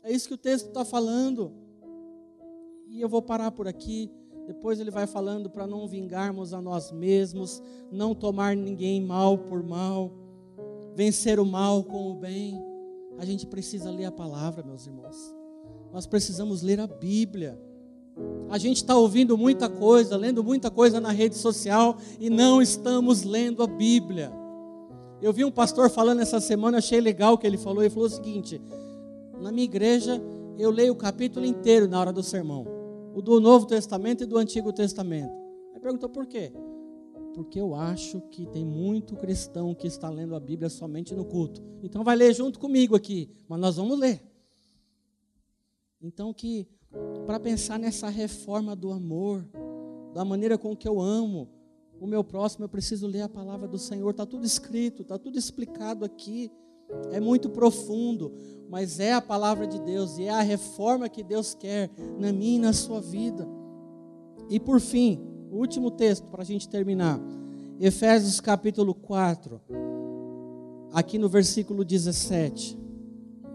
É 0.02 0.14
isso 0.14 0.30
que 0.30 0.34
o 0.34 0.38
texto 0.38 0.68
está 0.68 0.86
falando. 0.86 1.52
E 2.88 3.02
eu 3.02 3.10
vou 3.10 3.22
parar 3.22 3.52
por 3.52 3.68
aqui. 3.68 4.10
Depois 4.48 4.80
ele 4.80 4.92
vai 4.92 5.06
falando 5.06 5.50
para 5.50 5.68
não 5.68 5.86
vingarmos 5.86 6.54
a 6.54 6.62
nós 6.62 6.90
mesmos, 6.90 7.62
não 7.92 8.16
tomar 8.16 8.56
ninguém 8.56 9.02
mal 9.02 9.38
por 9.38 9.62
mal, 9.62 10.10
vencer 10.96 11.38
o 11.38 11.46
mal 11.46 11.84
com 11.84 12.12
o 12.12 12.16
bem. 12.16 12.58
A 13.18 13.26
gente 13.26 13.46
precisa 13.46 13.92
ler 13.92 14.06
a 14.06 14.12
palavra, 14.12 14.64
meus 14.64 14.88
irmãos. 14.88 15.36
Nós 15.92 16.08
precisamos 16.08 16.62
ler 16.62 16.80
a 16.80 16.88
Bíblia. 16.88 17.67
A 18.50 18.58
gente 18.58 18.78
está 18.78 18.96
ouvindo 18.96 19.38
muita 19.38 19.70
coisa, 19.70 20.16
lendo 20.16 20.44
muita 20.44 20.72
coisa 20.72 21.00
na 21.00 21.12
rede 21.12 21.36
social 21.36 21.98
e 22.20 22.30
não 22.30 22.62
estamos 22.62 23.24
lendo 23.24 23.62
a 23.62 23.68
Bíblia. 23.68 24.32
Eu 25.22 25.34
vi 25.34 25.44
um 25.44 25.52
pastor 25.52 25.90
falando 25.90 26.22
essa 26.22 26.40
semana, 26.40 26.78
achei 26.78 27.02
legal 27.02 27.34
o 27.34 27.38
que 27.38 27.46
ele 27.46 27.58
falou. 27.58 27.84
Ele 27.84 27.90
falou 27.90 28.08
o 28.08 28.12
seguinte: 28.12 28.62
na 29.42 29.52
minha 29.52 29.66
igreja 29.66 30.22
eu 30.58 30.72
leio 30.72 30.94
o 30.94 30.96
capítulo 30.96 31.46
inteiro 31.46 31.88
na 31.88 32.00
hora 32.00 32.14
do 32.14 32.24
sermão, 32.24 32.66
o 33.14 33.22
do 33.22 33.40
Novo 33.40 33.66
Testamento 33.66 34.24
e 34.24 34.28
do 34.28 34.38
Antigo 34.38 34.72
Testamento. 34.72 35.32
Aí 35.74 35.80
perguntou 35.80 36.10
por 36.10 36.26
quê? 36.26 36.52
porque 37.38 37.62
eu 37.62 37.76
acho 37.76 38.20
que 38.32 38.48
tem 38.48 38.66
muito 38.66 39.16
cristão 39.16 39.76
que 39.76 39.86
está 39.86 40.10
lendo 40.10 40.34
a 40.34 40.40
Bíblia 40.40 40.72
somente 40.72 41.14
no 41.14 41.24
culto. 41.24 41.62
Então 41.84 42.04
vai 42.04 42.16
ler 42.16 42.34
junto 42.34 42.58
comigo 42.58 42.96
aqui, 42.96 43.30
mas 43.48 43.60
nós 43.60 43.76
vamos 43.76 44.00
ler. 44.00 44.24
Então 46.02 46.34
que 46.34 46.68
para 47.26 47.40
pensar 47.40 47.78
nessa 47.78 48.10
reforma 48.10 48.76
do 48.76 48.92
amor, 48.92 49.46
da 50.14 50.24
maneira 50.24 50.58
com 50.58 50.76
que 50.76 50.88
eu 50.88 51.00
amo 51.00 51.50
o 52.00 52.08
meu 52.08 52.24
próximo, 52.24 52.66
eu 52.66 52.70
preciso 52.70 53.08
ler 53.08 53.22
a 53.22 53.30
palavra 53.30 53.68
do 53.68 53.78
Senhor. 53.78 54.10
Está 54.10 54.26
tudo 54.26 54.46
escrito, 54.46 55.02
está 55.02 55.18
tudo 55.18 55.38
explicado 55.38 56.06
aqui. 56.06 56.52
É 57.12 57.20
muito 57.20 57.50
profundo, 57.50 58.32
mas 58.70 59.00
é 59.00 59.14
a 59.14 59.22
palavra 59.22 59.68
de 59.68 59.80
Deus 59.80 60.18
e 60.18 60.24
é 60.24 60.30
a 60.30 60.42
reforma 60.42 61.10
que 61.10 61.22
Deus 61.22 61.54
quer 61.54 61.90
na 62.18 62.32
minha 62.32 62.56
e 62.56 62.60
na 62.60 62.74
sua 62.74 63.02
vida. 63.02 63.48
E 64.50 64.60
por 64.60 64.80
fim, 64.80 65.20
o 65.52 65.58
último 65.58 65.92
texto 65.92 66.28
para 66.28 66.42
a 66.42 66.46
gente 66.46 66.70
terminar. 66.70 67.20
Efésios 67.80 68.40
capítulo 68.40 68.96
4, 68.96 69.62
aqui 70.94 71.18
no 71.18 71.30
versículo 71.30 71.84
17. 71.84 72.78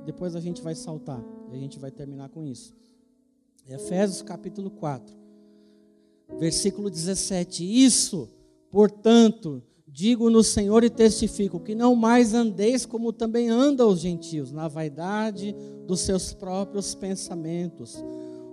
Depois 0.04 0.36
a 0.36 0.40
gente 0.40 0.62
vai 0.62 0.74
saltar 0.74 1.24
e 1.50 1.56
a 1.56 1.58
gente 1.58 1.78
vai 1.78 1.90
terminar 1.90 2.28
com 2.28 2.44
isso. 2.44 2.74
Efésios 3.68 4.22
capítulo 4.22 4.70
4, 4.70 5.14
versículo 6.38 6.90
17. 6.90 7.64
Isso, 7.64 8.28
portanto, 8.70 9.62
digo 9.86 10.28
no 10.28 10.42
Senhor 10.42 10.82
e 10.82 10.90
testifico 10.90 11.60
que 11.60 11.74
não 11.74 11.94
mais 11.94 12.34
andeis 12.34 12.84
como 12.84 13.12
também 13.12 13.48
andam 13.48 13.88
os 13.88 14.00
gentios, 14.00 14.50
na 14.50 14.66
vaidade 14.66 15.54
dos 15.86 16.00
seus 16.00 16.32
próprios 16.32 16.94
pensamentos, 16.94 18.02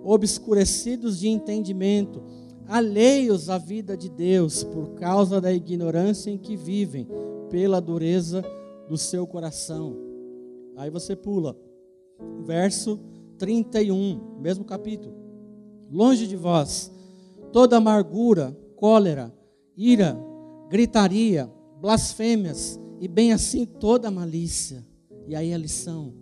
obscurecidos 0.03 1.20
de 1.20 1.28
entendimento, 1.28 2.22
alheios 2.68 3.49
à 3.49 3.57
vida 3.57 3.97
de 3.97 4.10
Deus 4.10 4.64
por 4.64 4.91
causa 4.91 5.41
da 5.41 5.51
ignorância 5.51 6.30
em 6.30 6.38
que 6.38 6.55
vivem, 6.55 7.07
pela 7.49 7.82
dureza 7.82 8.43
do 8.88 8.95
seu 8.95 9.26
coração. 9.26 9.97
Aí 10.78 10.91
você 10.91 11.16
pula, 11.16 11.57
verso 12.45 12.99
31, 13.39 14.39
mesmo 14.39 14.65
capítulo. 14.65 15.15
Longe 15.89 16.27
de 16.27 16.35
vós 16.35 16.91
toda 17.51 17.77
amargura, 17.77 18.55
cólera, 18.75 19.33
ira, 19.75 20.17
gritaria, 20.69 21.51
blasfêmias 21.81 22.79
e 22.99 23.07
bem 23.07 23.31
assim 23.33 23.65
toda 23.65 24.11
malícia. 24.11 24.85
E 25.27 25.35
aí 25.35 25.53
a 25.53 25.57
lição: 25.57 26.13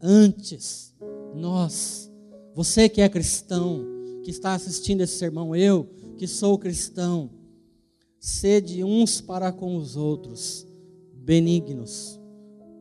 antes, 0.00 0.94
nós, 1.34 2.10
você 2.54 2.88
que 2.88 3.00
é 3.00 3.08
cristão, 3.08 3.84
que 4.22 4.30
está 4.30 4.54
assistindo 4.54 5.02
esse 5.02 5.18
sermão, 5.18 5.54
eu 5.54 5.84
que 6.16 6.26
sou 6.26 6.58
cristão, 6.58 7.30
sede 8.18 8.84
uns 8.84 9.20
para 9.20 9.50
com 9.52 9.76
os 9.76 9.96
outros, 9.96 10.66
benignos, 11.14 12.20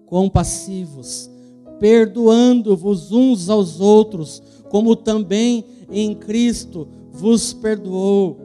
compassivos, 0.06 1.30
perdoando-vos 1.80 3.12
uns 3.12 3.50
aos 3.50 3.80
outros, 3.80 4.42
como 4.70 4.96
também 4.96 5.66
em 5.90 6.14
Cristo 6.14 6.88
vos 7.12 7.54
perdoou 7.54 8.38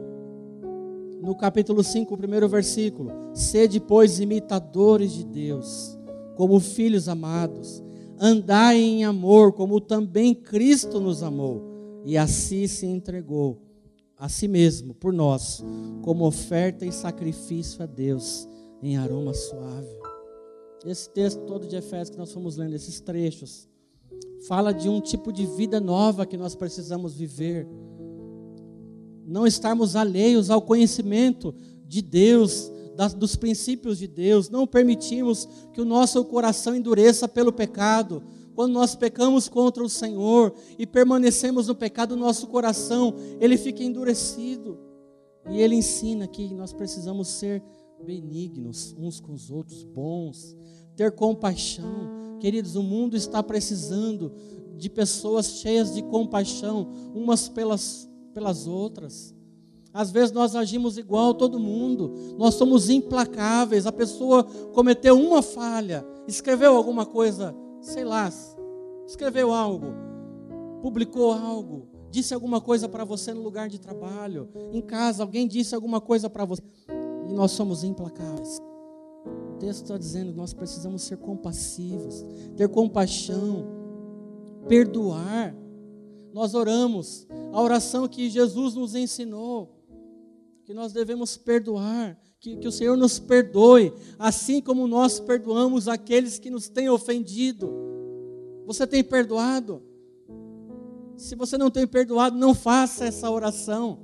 no 1.21 1.35
capítulo 1.35 1.83
5, 1.83 2.13
o 2.13 2.17
primeiro 2.17 2.47
versículo: 2.47 3.11
Sede, 3.33 3.79
pois, 3.79 4.19
imitadores 4.19 5.11
de 5.11 5.25
Deus, 5.25 5.97
como 6.35 6.59
filhos 6.59 7.09
amados, 7.09 7.83
andai 8.19 8.79
em 8.79 9.03
amor, 9.03 9.53
como 9.53 9.81
também 9.81 10.33
Cristo 10.33 10.99
nos 10.99 11.23
amou, 11.23 11.63
e 12.05 12.17
assim 12.17 12.67
se 12.67 12.85
entregou 12.85 13.59
a 14.17 14.29
si 14.29 14.47
mesmo 14.47 14.93
por 14.93 15.11
nós, 15.11 15.63
como 16.01 16.25
oferta 16.25 16.85
e 16.85 16.91
sacrifício 16.91 17.83
a 17.83 17.85
Deus 17.85 18.47
em 18.81 18.97
aroma 18.97 19.33
suave. 19.33 20.04
Esse 20.85 21.09
texto 21.09 21.41
todo 21.45 21.67
de 21.67 21.75
Efésios 21.75 22.11
que 22.11 22.17
nós 22.17 22.31
fomos 22.31 22.57
lendo, 22.57 22.75
esses 22.75 22.99
trechos, 22.99 23.67
fala 24.47 24.71
de 24.71 24.87
um 24.87 25.01
tipo 25.01 25.31
de 25.33 25.45
vida 25.45 25.79
nova 25.79 26.25
que 26.25 26.37
nós 26.37 26.55
precisamos 26.55 27.15
viver 27.15 27.67
não 29.25 29.47
estarmos 29.47 29.95
alheios 29.95 30.49
ao 30.49 30.61
conhecimento 30.61 31.53
de 31.87 32.01
Deus, 32.01 32.71
das, 32.95 33.13
dos 33.13 33.35
princípios 33.35 33.97
de 33.97 34.07
Deus, 34.07 34.49
não 34.49 34.67
permitimos 34.67 35.47
que 35.73 35.81
o 35.81 35.85
nosso 35.85 36.23
coração 36.25 36.75
endureça 36.75 37.27
pelo 37.27 37.51
pecado. 37.51 38.23
Quando 38.53 38.71
nós 38.71 38.95
pecamos 38.95 39.49
contra 39.49 39.83
o 39.83 39.89
Senhor 39.89 40.53
e 40.77 40.85
permanecemos 40.85 41.67
no 41.67 41.75
pecado, 41.75 42.13
o 42.13 42.17
nosso 42.17 42.47
coração, 42.47 43.13
ele 43.39 43.57
fica 43.57 43.83
endurecido. 43.83 44.79
E 45.49 45.59
ele 45.59 45.75
ensina 45.75 46.27
que 46.27 46.53
nós 46.53 46.71
precisamos 46.71 47.27
ser 47.27 47.61
benignos 48.03 48.95
uns 48.97 49.19
com 49.19 49.33
os 49.33 49.49
outros, 49.49 49.83
bons, 49.83 50.55
ter 50.95 51.11
compaixão. 51.11 52.37
Queridos, 52.39 52.75
o 52.75 52.83
mundo 52.83 53.15
está 53.15 53.41
precisando 53.41 54.31
de 54.77 54.89
pessoas 54.89 55.47
cheias 55.59 55.93
de 55.93 56.01
compaixão, 56.03 56.89
umas 57.13 57.47
pelas 57.47 58.09
pelas 58.35 58.67
outras. 58.67 59.33
Às 59.93 60.11
vezes 60.11 60.33
nós 60.33 60.57
agimos 60.57 60.97
igual 60.97 61.33
todo 61.33 61.57
mundo, 61.57 62.13
nós 62.37 62.55
somos 62.55 62.89
implacáveis. 62.89 63.87
A 63.87 63.93
pessoa 63.93 64.43
cometeu 64.73 65.17
uma 65.17 65.41
falha, 65.41 66.05
escreveu 66.27 66.75
alguma 66.75 67.05
coisa, 67.05 67.55
sei 67.79 68.03
lá, 68.03 68.29
escreveu 69.07 69.53
algo, 69.53 69.87
publicou 70.81 71.31
algo, 71.31 71.87
disse 72.11 72.33
alguma 72.33 72.59
coisa 72.59 72.89
para 72.89 73.05
você 73.05 73.33
no 73.33 73.41
lugar 73.41 73.69
de 73.69 73.79
trabalho, 73.79 74.49
em 74.73 74.81
casa, 74.81 75.23
alguém 75.23 75.47
disse 75.47 75.73
alguma 75.73 76.01
coisa 76.01 76.29
para 76.29 76.43
você, 76.43 76.61
e 77.29 77.31
nós 77.31 77.51
somos 77.51 77.85
implacáveis. 77.85 78.59
O 79.25 79.57
texto 79.57 79.83
está 79.83 79.97
dizendo 79.97 80.33
nós 80.33 80.53
precisamos 80.53 81.01
ser 81.03 81.17
compassivos, 81.17 82.23
ter 82.55 82.69
compaixão, 82.69 83.65
perdoar 84.67 85.55
nós 86.35 86.53
oramos, 86.53 87.25
a 87.53 87.61
oração 87.61 88.09
que 88.09 88.29
Jesus 88.29 88.75
nos 88.75 88.93
ensinou, 88.93 89.73
que 90.65 90.73
nós 90.73 90.91
devemos 90.91 91.37
perdoar, 91.37 92.19
que, 92.41 92.57
que 92.57 92.67
o 92.67 92.71
Senhor 92.73 92.97
nos 92.97 93.17
perdoe, 93.17 93.93
assim 94.19 94.59
como 94.59 94.85
nós 94.85 95.17
perdoamos 95.17 95.87
aqueles 95.87 96.37
que 96.37 96.49
nos 96.49 96.67
têm 96.67 96.89
ofendido. 96.89 97.73
Você 98.65 98.85
tem 98.85 99.01
perdoado? 99.01 99.81
Se 101.15 101.35
você 101.35 101.57
não 101.57 101.71
tem 101.71 101.87
perdoado, 101.87 102.37
não 102.37 102.53
faça 102.53 103.05
essa 103.05 103.31
oração. 103.31 103.99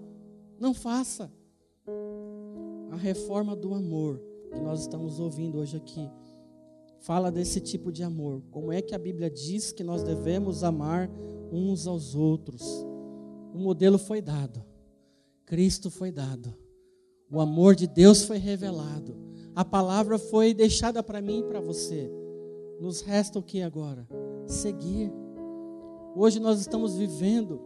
Não 0.57 0.73
faça. 0.73 1.29
A 2.91 2.95
reforma 2.95 3.57
do 3.57 3.73
amor 3.73 4.21
que 4.51 4.59
nós 4.59 4.81
estamos 4.81 5.19
ouvindo 5.19 5.57
hoje 5.57 5.77
aqui 5.77 6.09
fala 7.01 7.31
desse 7.31 7.59
tipo 7.59 7.91
de 7.91 8.03
amor. 8.03 8.43
Como 8.51 8.71
é 8.71 8.81
que 8.81 8.93
a 8.93 8.99
Bíblia 8.99 9.29
diz 9.29 9.71
que 9.71 9.83
nós 9.83 10.03
devemos 10.03 10.63
amar 10.63 11.09
uns 11.51 11.85
aos 11.85 12.15
outros. 12.15 12.61
O 13.53 13.57
modelo 13.57 13.97
foi 13.97 14.21
dado, 14.21 14.63
Cristo 15.45 15.89
foi 15.89 16.09
dado, 16.09 16.55
o 17.29 17.41
amor 17.41 17.75
de 17.75 17.85
Deus 17.85 18.23
foi 18.23 18.37
revelado, 18.37 19.17
a 19.53 19.65
palavra 19.65 20.17
foi 20.17 20.53
deixada 20.53 21.03
para 21.03 21.21
mim 21.21 21.39
e 21.39 21.43
para 21.43 21.59
você. 21.59 22.09
Nos 22.79 23.01
resta 23.01 23.37
o 23.37 23.43
que 23.43 23.61
agora? 23.61 24.07
Seguir. 24.47 25.11
Hoje 26.15 26.39
nós 26.39 26.61
estamos 26.61 26.95
vivendo 26.95 27.61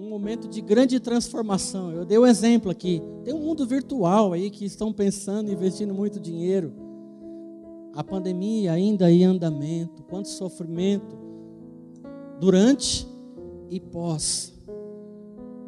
um 0.00 0.08
momento 0.08 0.48
de 0.48 0.62
grande 0.62 0.98
transformação. 0.98 1.92
Eu 1.92 2.06
dei 2.06 2.18
um 2.18 2.26
exemplo 2.26 2.70
aqui. 2.70 3.02
Tem 3.22 3.34
um 3.34 3.40
mundo 3.40 3.66
virtual 3.66 4.32
aí 4.32 4.48
que 4.48 4.64
estão 4.64 4.94
pensando, 4.94 5.52
investindo 5.52 5.92
muito 5.92 6.18
dinheiro. 6.18 6.72
A 7.94 8.02
pandemia 8.02 8.72
ainda 8.72 9.10
em 9.10 9.24
andamento, 9.24 10.02
quanto 10.04 10.28
sofrimento, 10.28 11.18
durante 12.40 13.06
e 13.68 13.78
pós. 13.78 14.58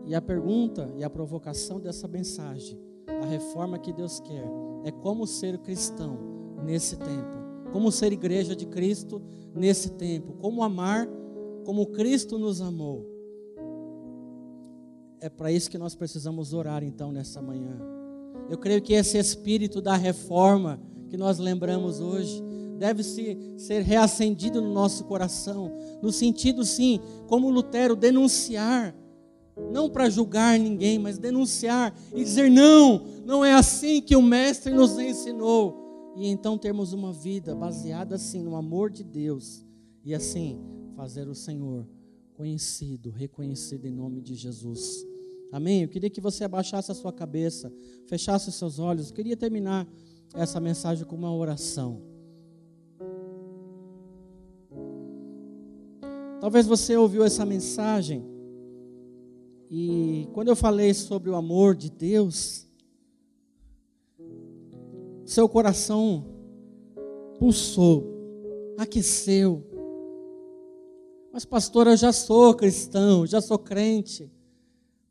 E 0.06 0.14
a 0.14 0.22
pergunta 0.22 0.90
e 0.96 1.04
a 1.04 1.10
provocação 1.10 1.78
dessa 1.78 2.08
mensagem, 2.08 2.80
a 3.06 3.26
reforma 3.26 3.78
que 3.78 3.92
Deus 3.92 4.18
quer, 4.18 4.48
é 4.84 4.90
como 4.90 5.26
ser 5.26 5.58
cristão 5.58 6.18
nesse 6.64 6.96
tempo, 6.96 7.70
como 7.70 7.92
ser 7.92 8.12
igreja 8.12 8.56
de 8.56 8.64
Cristo 8.64 9.20
nesse 9.54 9.90
tempo, 9.90 10.32
como 10.40 10.62
amar 10.62 11.06
como 11.64 11.86
Cristo 11.86 12.38
nos 12.38 12.60
amou. 12.60 13.11
É 15.22 15.28
para 15.28 15.52
isso 15.52 15.70
que 15.70 15.78
nós 15.78 15.94
precisamos 15.94 16.52
orar 16.52 16.82
então 16.82 17.12
nessa 17.12 17.40
manhã. 17.40 17.78
Eu 18.50 18.58
creio 18.58 18.82
que 18.82 18.92
esse 18.92 19.16
espírito 19.16 19.80
da 19.80 19.94
reforma 19.94 20.80
que 21.08 21.16
nós 21.16 21.38
lembramos 21.38 22.00
hoje, 22.00 22.42
deve 22.76 23.04
-se 23.04 23.38
ser 23.56 23.82
reacendido 23.82 24.60
no 24.60 24.72
nosso 24.72 25.04
coração, 25.04 25.70
no 26.02 26.10
sentido, 26.10 26.64
sim, 26.64 26.98
como 27.28 27.50
Lutero, 27.50 27.94
denunciar, 27.94 28.96
não 29.70 29.88
para 29.88 30.10
julgar 30.10 30.58
ninguém, 30.58 30.98
mas 30.98 31.18
denunciar 31.18 31.94
e 32.12 32.24
dizer: 32.24 32.50
não, 32.50 33.06
não 33.24 33.44
é 33.44 33.52
assim 33.52 34.02
que 34.02 34.16
o 34.16 34.22
Mestre 34.22 34.74
nos 34.74 34.98
ensinou. 34.98 36.12
E 36.16 36.26
então 36.26 36.58
termos 36.58 36.92
uma 36.92 37.12
vida 37.12 37.54
baseada 37.54 38.16
assim 38.16 38.42
no 38.42 38.56
amor 38.56 38.90
de 38.90 39.04
Deus 39.04 39.64
e 40.04 40.12
assim 40.12 40.60
fazer 40.96 41.28
o 41.28 41.34
Senhor 41.34 41.86
conhecido, 42.34 43.08
reconhecido 43.10 43.86
em 43.86 43.92
nome 43.92 44.20
de 44.20 44.34
Jesus. 44.34 45.11
Amém? 45.52 45.82
Eu 45.82 45.88
queria 45.88 46.08
que 46.08 46.20
você 46.20 46.44
abaixasse 46.44 46.90
a 46.90 46.94
sua 46.94 47.12
cabeça, 47.12 47.70
fechasse 48.06 48.48
os 48.48 48.54
seus 48.54 48.78
olhos. 48.78 49.10
Eu 49.10 49.14
queria 49.14 49.36
terminar 49.36 49.86
essa 50.34 50.58
mensagem 50.58 51.04
com 51.04 51.14
uma 51.14 51.32
oração. 51.32 52.00
Talvez 56.40 56.66
você 56.66 56.96
ouviu 56.96 57.22
essa 57.22 57.44
mensagem 57.44 58.24
e 59.70 60.26
quando 60.32 60.48
eu 60.48 60.56
falei 60.56 60.92
sobre 60.92 61.30
o 61.30 61.34
amor 61.34 61.74
de 61.74 61.90
Deus, 61.90 62.66
seu 65.24 65.48
coração 65.48 66.26
pulsou, 67.38 68.06
aqueceu. 68.76 69.64
Mas, 71.32 71.44
pastor, 71.44 71.86
eu 71.86 71.96
já 71.96 72.12
sou 72.12 72.54
cristão, 72.54 73.26
já 73.26 73.40
sou 73.40 73.58
crente. 73.58 74.30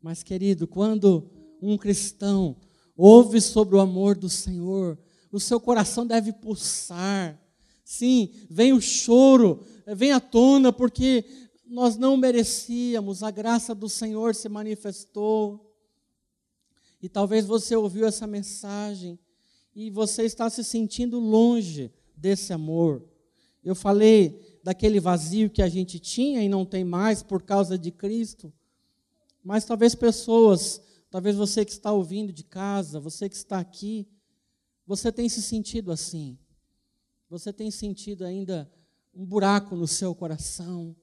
Mas, 0.02 0.24
querido, 0.24 0.66
quando 0.66 1.30
um 1.60 1.78
cristão 1.78 2.56
ouve 2.96 3.40
sobre 3.40 3.76
o 3.76 3.80
amor 3.80 4.16
do 4.16 4.28
Senhor, 4.28 4.98
o 5.30 5.38
seu 5.38 5.60
coração 5.60 6.04
deve 6.04 6.32
pulsar. 6.32 7.40
Sim, 7.84 8.30
vem 8.50 8.72
o 8.72 8.80
choro, 8.80 9.60
vem 9.86 10.10
à 10.10 10.18
tona, 10.18 10.72
porque 10.72 11.24
nós 11.64 11.96
não 11.96 12.16
merecíamos, 12.16 13.22
a 13.22 13.30
graça 13.30 13.74
do 13.74 13.88
Senhor 13.88 14.34
se 14.34 14.48
manifestou. 14.48 15.72
E 17.00 17.08
talvez 17.08 17.46
você 17.46 17.76
ouviu 17.76 18.06
essa 18.06 18.26
mensagem 18.26 19.18
e 19.74 19.88
você 19.88 20.24
está 20.24 20.50
se 20.50 20.64
sentindo 20.64 21.18
longe 21.18 21.92
desse 22.16 22.52
amor. 22.52 23.02
Eu 23.64 23.74
falei 23.74 24.58
daquele 24.64 24.98
vazio 24.98 25.48
que 25.48 25.62
a 25.62 25.68
gente 25.68 25.98
tinha 26.00 26.42
e 26.42 26.48
não 26.48 26.64
tem 26.64 26.84
mais 26.84 27.22
por 27.22 27.42
causa 27.42 27.78
de 27.78 27.90
Cristo. 27.90 28.52
Mas 29.42 29.64
talvez 29.64 29.94
pessoas, 29.94 30.80
talvez 31.10 31.36
você 31.36 31.64
que 31.64 31.72
está 31.72 31.92
ouvindo 31.92 32.32
de 32.32 32.44
casa, 32.44 33.00
você 33.00 33.28
que 33.28 33.36
está 33.36 33.58
aqui, 33.58 34.06
você 34.86 35.10
tem 35.10 35.28
se 35.28 35.42
sentido 35.42 35.90
assim. 35.90 36.38
Você 37.28 37.52
tem 37.52 37.70
sentido 37.70 38.24
ainda 38.24 38.70
um 39.14 39.24
buraco 39.24 39.74
no 39.74 39.86
seu 39.86 40.14
coração. 40.14 40.94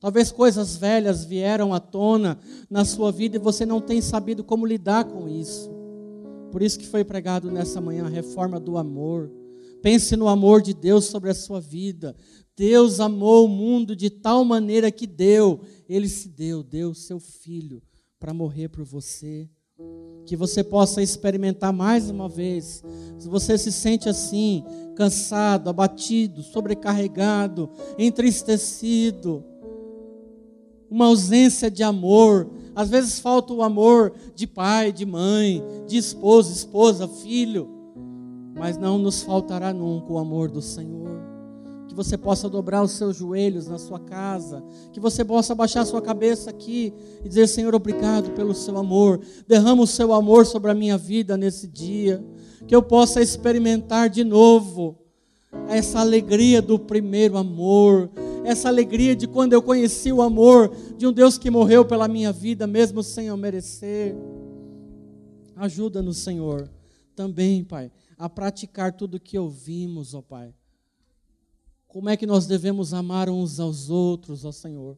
Talvez 0.00 0.32
coisas 0.32 0.76
velhas 0.76 1.24
vieram 1.24 1.72
à 1.72 1.78
tona 1.78 2.38
na 2.68 2.84
sua 2.84 3.12
vida 3.12 3.36
e 3.36 3.40
você 3.40 3.64
não 3.64 3.80
tem 3.80 4.00
sabido 4.00 4.42
como 4.42 4.66
lidar 4.66 5.04
com 5.04 5.28
isso. 5.28 5.70
Por 6.50 6.60
isso 6.60 6.78
que 6.78 6.86
foi 6.86 7.04
pregado 7.04 7.50
nessa 7.50 7.80
manhã 7.80 8.06
a 8.06 8.08
reforma 8.08 8.58
do 8.58 8.76
amor. 8.76 9.30
Pense 9.80 10.16
no 10.16 10.28
amor 10.28 10.60
de 10.60 10.74
Deus 10.74 11.06
sobre 11.06 11.30
a 11.30 11.34
sua 11.34 11.60
vida. 11.60 12.14
Deus 12.62 13.00
amou 13.00 13.46
o 13.46 13.48
mundo 13.48 13.96
de 13.96 14.08
tal 14.08 14.44
maneira 14.44 14.88
que 14.88 15.04
deu, 15.04 15.62
ele 15.88 16.08
se 16.08 16.28
deu, 16.28 16.62
deu 16.62 16.94
seu 16.94 17.18
filho 17.18 17.82
para 18.20 18.32
morrer 18.32 18.68
por 18.68 18.84
você. 18.84 19.50
Que 20.24 20.36
você 20.36 20.62
possa 20.62 21.02
experimentar 21.02 21.72
mais 21.72 22.08
uma 22.08 22.28
vez. 22.28 22.80
Se 23.18 23.28
você 23.28 23.58
se 23.58 23.72
sente 23.72 24.08
assim, 24.08 24.62
cansado, 24.94 25.68
abatido, 25.68 26.40
sobrecarregado, 26.40 27.68
entristecido, 27.98 29.44
uma 30.88 31.06
ausência 31.06 31.68
de 31.68 31.82
amor, 31.82 32.48
às 32.76 32.88
vezes 32.88 33.18
falta 33.18 33.52
o 33.52 33.64
amor 33.64 34.14
de 34.36 34.46
pai, 34.46 34.92
de 34.92 35.04
mãe, 35.04 35.60
de 35.88 35.96
esposo, 35.96 36.52
esposa, 36.52 37.08
filho, 37.08 37.68
mas 38.54 38.78
não 38.78 38.98
nos 38.98 39.20
faltará 39.20 39.72
nunca 39.72 40.12
o 40.12 40.18
amor 40.18 40.48
do 40.48 40.62
Senhor 40.62 41.01
que 41.92 41.96
você 41.96 42.16
possa 42.16 42.48
dobrar 42.48 42.82
os 42.82 42.92
seus 42.92 43.18
joelhos 43.18 43.68
na 43.68 43.78
sua 43.78 44.00
casa, 44.00 44.64
que 44.92 44.98
você 44.98 45.22
possa 45.22 45.54
baixar 45.54 45.82
a 45.82 45.84
sua 45.84 46.00
cabeça 46.00 46.48
aqui 46.48 46.92
e 47.22 47.28
dizer: 47.28 47.46
Senhor, 47.46 47.74
obrigado 47.74 48.30
pelo 48.30 48.54
seu 48.54 48.78
amor, 48.78 49.20
derrama 49.46 49.82
o 49.82 49.86
seu 49.86 50.12
amor 50.14 50.46
sobre 50.46 50.70
a 50.70 50.74
minha 50.74 50.96
vida 50.96 51.36
nesse 51.36 51.68
dia, 51.68 52.24
que 52.66 52.74
eu 52.74 52.82
possa 52.82 53.20
experimentar 53.20 54.08
de 54.08 54.24
novo 54.24 54.98
essa 55.68 56.00
alegria 56.00 56.62
do 56.62 56.78
primeiro 56.78 57.36
amor, 57.36 58.10
essa 58.42 58.68
alegria 58.68 59.14
de 59.14 59.28
quando 59.28 59.52
eu 59.52 59.60
conheci 59.60 60.10
o 60.10 60.22
amor 60.22 60.74
de 60.96 61.06
um 61.06 61.12
Deus 61.12 61.36
que 61.36 61.50
morreu 61.50 61.84
pela 61.84 62.08
minha 62.08 62.32
vida, 62.32 62.66
mesmo 62.66 63.02
sem 63.02 63.26
eu 63.26 63.36
merecer. 63.36 64.16
Ajuda-nos, 65.54 66.16
Senhor, 66.16 66.70
também, 67.14 67.62
Pai, 67.62 67.92
a 68.16 68.30
praticar 68.30 68.94
tudo 68.94 69.16
o 69.16 69.20
que 69.20 69.38
ouvimos, 69.38 70.14
ó 70.14 70.22
Pai 70.22 70.54
como 71.92 72.08
é 72.08 72.16
que 72.16 72.24
nós 72.24 72.46
devemos 72.46 72.94
amar 72.94 73.28
uns 73.28 73.60
aos 73.60 73.90
outros, 73.90 74.46
ó 74.46 74.50
Senhor? 74.50 74.96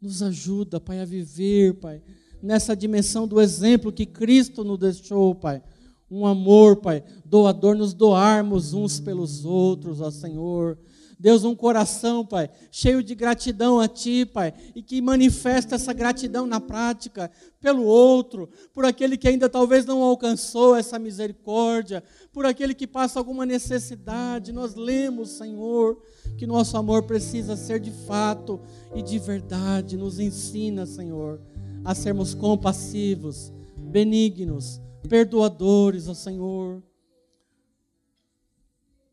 Nos 0.00 0.22
ajuda, 0.22 0.78
Pai, 0.78 1.00
a 1.00 1.04
viver, 1.04 1.74
Pai, 1.74 2.00
nessa 2.40 2.76
dimensão 2.76 3.26
do 3.26 3.40
exemplo 3.40 3.90
que 3.90 4.06
Cristo 4.06 4.62
nos 4.62 4.78
deixou, 4.78 5.34
Pai. 5.34 5.60
Um 6.08 6.24
amor, 6.24 6.76
Pai, 6.76 7.02
doador, 7.24 7.74
nos 7.74 7.94
doarmos 7.94 8.72
uns 8.74 9.00
pelos 9.00 9.44
outros, 9.44 10.00
ó 10.00 10.08
Senhor. 10.08 10.78
Deus, 11.18 11.42
um 11.42 11.54
coração, 11.54 12.24
Pai, 12.24 12.48
cheio 12.70 13.02
de 13.02 13.14
gratidão 13.14 13.80
a 13.80 13.88
Ti, 13.88 14.24
Pai, 14.24 14.54
e 14.74 14.82
que 14.82 15.02
manifesta 15.02 15.74
essa 15.74 15.92
gratidão 15.92 16.46
na 16.46 16.60
prática 16.60 17.28
pelo 17.60 17.82
outro, 17.82 18.48
por 18.72 18.84
aquele 18.84 19.16
que 19.16 19.26
ainda 19.26 19.48
talvez 19.48 19.84
não 19.84 20.00
alcançou 20.02 20.76
essa 20.76 20.96
misericórdia, 20.96 22.04
por 22.32 22.46
aquele 22.46 22.72
que 22.72 22.86
passa 22.86 23.18
alguma 23.18 23.44
necessidade. 23.44 24.52
Nós 24.52 24.76
lemos, 24.76 25.30
Senhor, 25.30 26.00
que 26.36 26.46
nosso 26.46 26.76
amor 26.76 27.02
precisa 27.02 27.56
ser 27.56 27.80
de 27.80 27.90
fato 27.90 28.60
e 28.94 29.02
de 29.02 29.18
verdade. 29.18 29.96
Nos 29.96 30.20
ensina, 30.20 30.86
Senhor, 30.86 31.40
a 31.84 31.96
sermos 31.96 32.32
compassivos, 32.32 33.52
benignos, 33.76 34.80
perdoadores, 35.08 36.06
ó 36.06 36.14
Senhor 36.14 36.82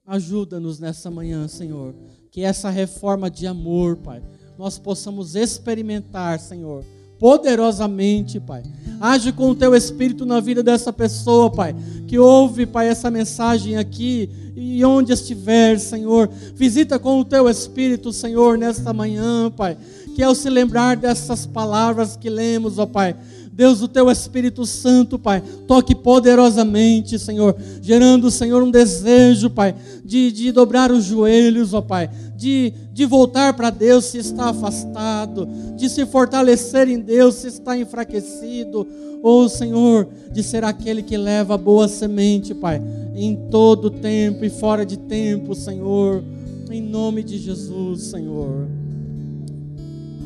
Ajuda-nos 0.07 0.79
nessa 0.79 1.09
manhã, 1.09 1.47
Senhor, 1.47 1.95
que 2.29 2.41
essa 2.41 2.69
reforma 2.69 3.27
de 3.27 3.47
amor, 3.47 3.97
Pai, 3.97 4.21
nós 4.55 4.77
possamos 4.77 5.35
experimentar, 5.35 6.39
Senhor, 6.39 6.85
poderosamente, 7.17 8.39
Pai. 8.39 8.61
Age 9.01 9.31
com 9.31 9.49
o 9.49 9.55
teu 9.55 9.73
espírito 9.73 10.23
na 10.23 10.39
vida 10.39 10.61
dessa 10.61 10.93
pessoa, 10.93 11.49
Pai, 11.49 11.75
que 12.07 12.19
ouve, 12.19 12.67
Pai, 12.67 12.87
essa 12.87 13.09
mensagem 13.09 13.77
aqui 13.77 14.29
e 14.55 14.85
onde 14.85 15.11
estiver, 15.11 15.79
Senhor. 15.79 16.29
Visita 16.53 16.99
com 16.99 17.19
o 17.19 17.25
teu 17.25 17.49
espírito, 17.49 18.13
Senhor, 18.13 18.59
nesta 18.59 18.93
manhã, 18.93 19.49
Pai, 19.49 19.75
que 20.15 20.21
ao 20.21 20.35
se 20.35 20.51
lembrar 20.51 20.97
dessas 20.97 21.47
palavras 21.47 22.15
que 22.15 22.29
lemos, 22.29 22.77
ó 22.77 22.85
Pai, 22.85 23.15
Deus, 23.55 23.81
o 23.81 23.87
teu 23.87 24.11
Espírito 24.11 24.65
Santo, 24.65 25.17
Pai, 25.17 25.41
toque 25.65 25.95
poderosamente, 25.95 27.17
Senhor, 27.17 27.55
gerando, 27.81 28.29
Senhor, 28.29 28.61
um 28.61 28.69
desejo, 28.69 29.49
Pai, 29.49 29.73
de, 30.03 30.29
de 30.29 30.51
dobrar 30.51 30.91
os 30.91 31.05
joelhos, 31.05 31.73
ó 31.73 31.79
Pai, 31.79 32.09
de, 32.35 32.73
de 32.91 33.05
voltar 33.05 33.53
para 33.53 33.69
Deus 33.69 34.05
se 34.05 34.17
está 34.17 34.49
afastado, 34.49 35.47
de 35.77 35.87
se 35.87 36.05
fortalecer 36.05 36.89
em 36.89 36.99
Deus 36.99 37.35
se 37.35 37.47
está 37.47 37.77
enfraquecido, 37.77 38.85
ou, 39.23 39.47
Senhor, 39.47 40.05
de 40.33 40.43
ser 40.43 40.65
aquele 40.65 41.01
que 41.01 41.15
leva 41.15 41.57
boa 41.57 41.87
semente, 41.87 42.53
Pai, 42.53 42.81
em 43.15 43.37
todo 43.49 43.89
tempo 43.89 44.43
e 44.43 44.49
fora 44.49 44.85
de 44.85 44.97
tempo, 44.97 45.55
Senhor, 45.55 46.21
em 46.69 46.81
nome 46.81 47.23
de 47.23 47.37
Jesus, 47.37 48.01
Senhor. 48.03 48.67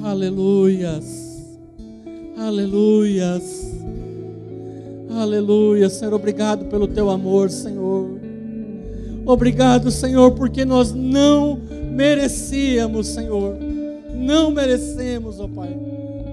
Aleluias. 0.01 1.28
Aleluias. 2.39 3.69
Aleluia, 5.09 5.89
Senhor, 5.89 6.13
obrigado 6.13 6.67
pelo 6.67 6.87
teu 6.87 7.09
amor, 7.09 7.49
Senhor. 7.49 8.17
Obrigado, 9.25 9.91
Senhor, 9.91 10.31
porque 10.31 10.63
nós 10.63 10.93
não 10.93 11.59
merecíamos, 11.91 13.07
Senhor. 13.07 13.57
Não 14.15 14.51
merecemos, 14.51 15.37
ó 15.41 15.49
Pai. 15.49 15.77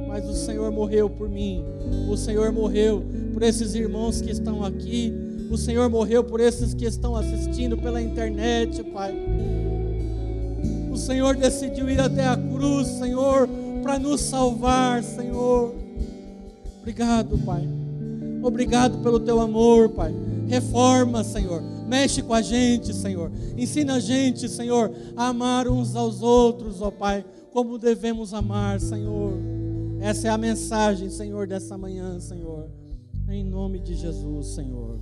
Mas 0.06 0.24
o 0.28 0.32
Senhor 0.32 0.70
morreu 0.70 1.10
por 1.10 1.28
mim. 1.28 1.64
O 2.08 2.16
Senhor 2.16 2.52
morreu 2.52 3.02
por 3.34 3.42
esses 3.42 3.74
irmãos 3.74 4.20
que 4.20 4.30
estão 4.30 4.64
aqui. 4.64 5.12
O 5.50 5.58
Senhor 5.58 5.90
morreu 5.90 6.22
por 6.22 6.38
esses 6.38 6.72
que 6.72 6.84
estão 6.84 7.16
assistindo 7.16 7.76
pela 7.76 8.00
internet, 8.00 8.80
Pai. 8.84 9.12
O 10.88 10.96
Senhor 10.96 11.34
decidiu 11.34 11.90
ir 11.90 12.00
até 12.00 12.28
a 12.28 12.36
cruz, 12.36 12.86
Senhor, 12.86 13.48
para 13.82 13.98
nos 13.98 14.20
salvar, 14.20 15.02
Senhor. 15.02 15.85
Obrigado, 16.86 17.36
Pai. 17.38 17.68
Obrigado 18.44 18.98
pelo 18.98 19.18
teu 19.18 19.40
amor, 19.40 19.88
Pai. 19.88 20.14
Reforma, 20.46 21.24
Senhor. 21.24 21.60
Mexe 21.60 22.22
com 22.22 22.32
a 22.32 22.40
gente, 22.40 22.94
Senhor. 22.94 23.28
Ensina 23.56 23.94
a 23.94 24.00
gente, 24.00 24.48
Senhor, 24.48 24.92
a 25.16 25.26
amar 25.26 25.66
uns 25.66 25.96
aos 25.96 26.22
outros, 26.22 26.80
ó 26.80 26.92
Pai, 26.92 27.24
como 27.50 27.76
devemos 27.76 28.32
amar, 28.32 28.78
Senhor. 28.78 29.32
Essa 30.00 30.28
é 30.28 30.30
a 30.30 30.38
mensagem, 30.38 31.10
Senhor, 31.10 31.48
dessa 31.48 31.76
manhã, 31.76 32.20
Senhor. 32.20 32.70
Em 33.28 33.42
nome 33.42 33.80
de 33.80 33.96
Jesus, 33.96 34.54
Senhor. 34.54 35.00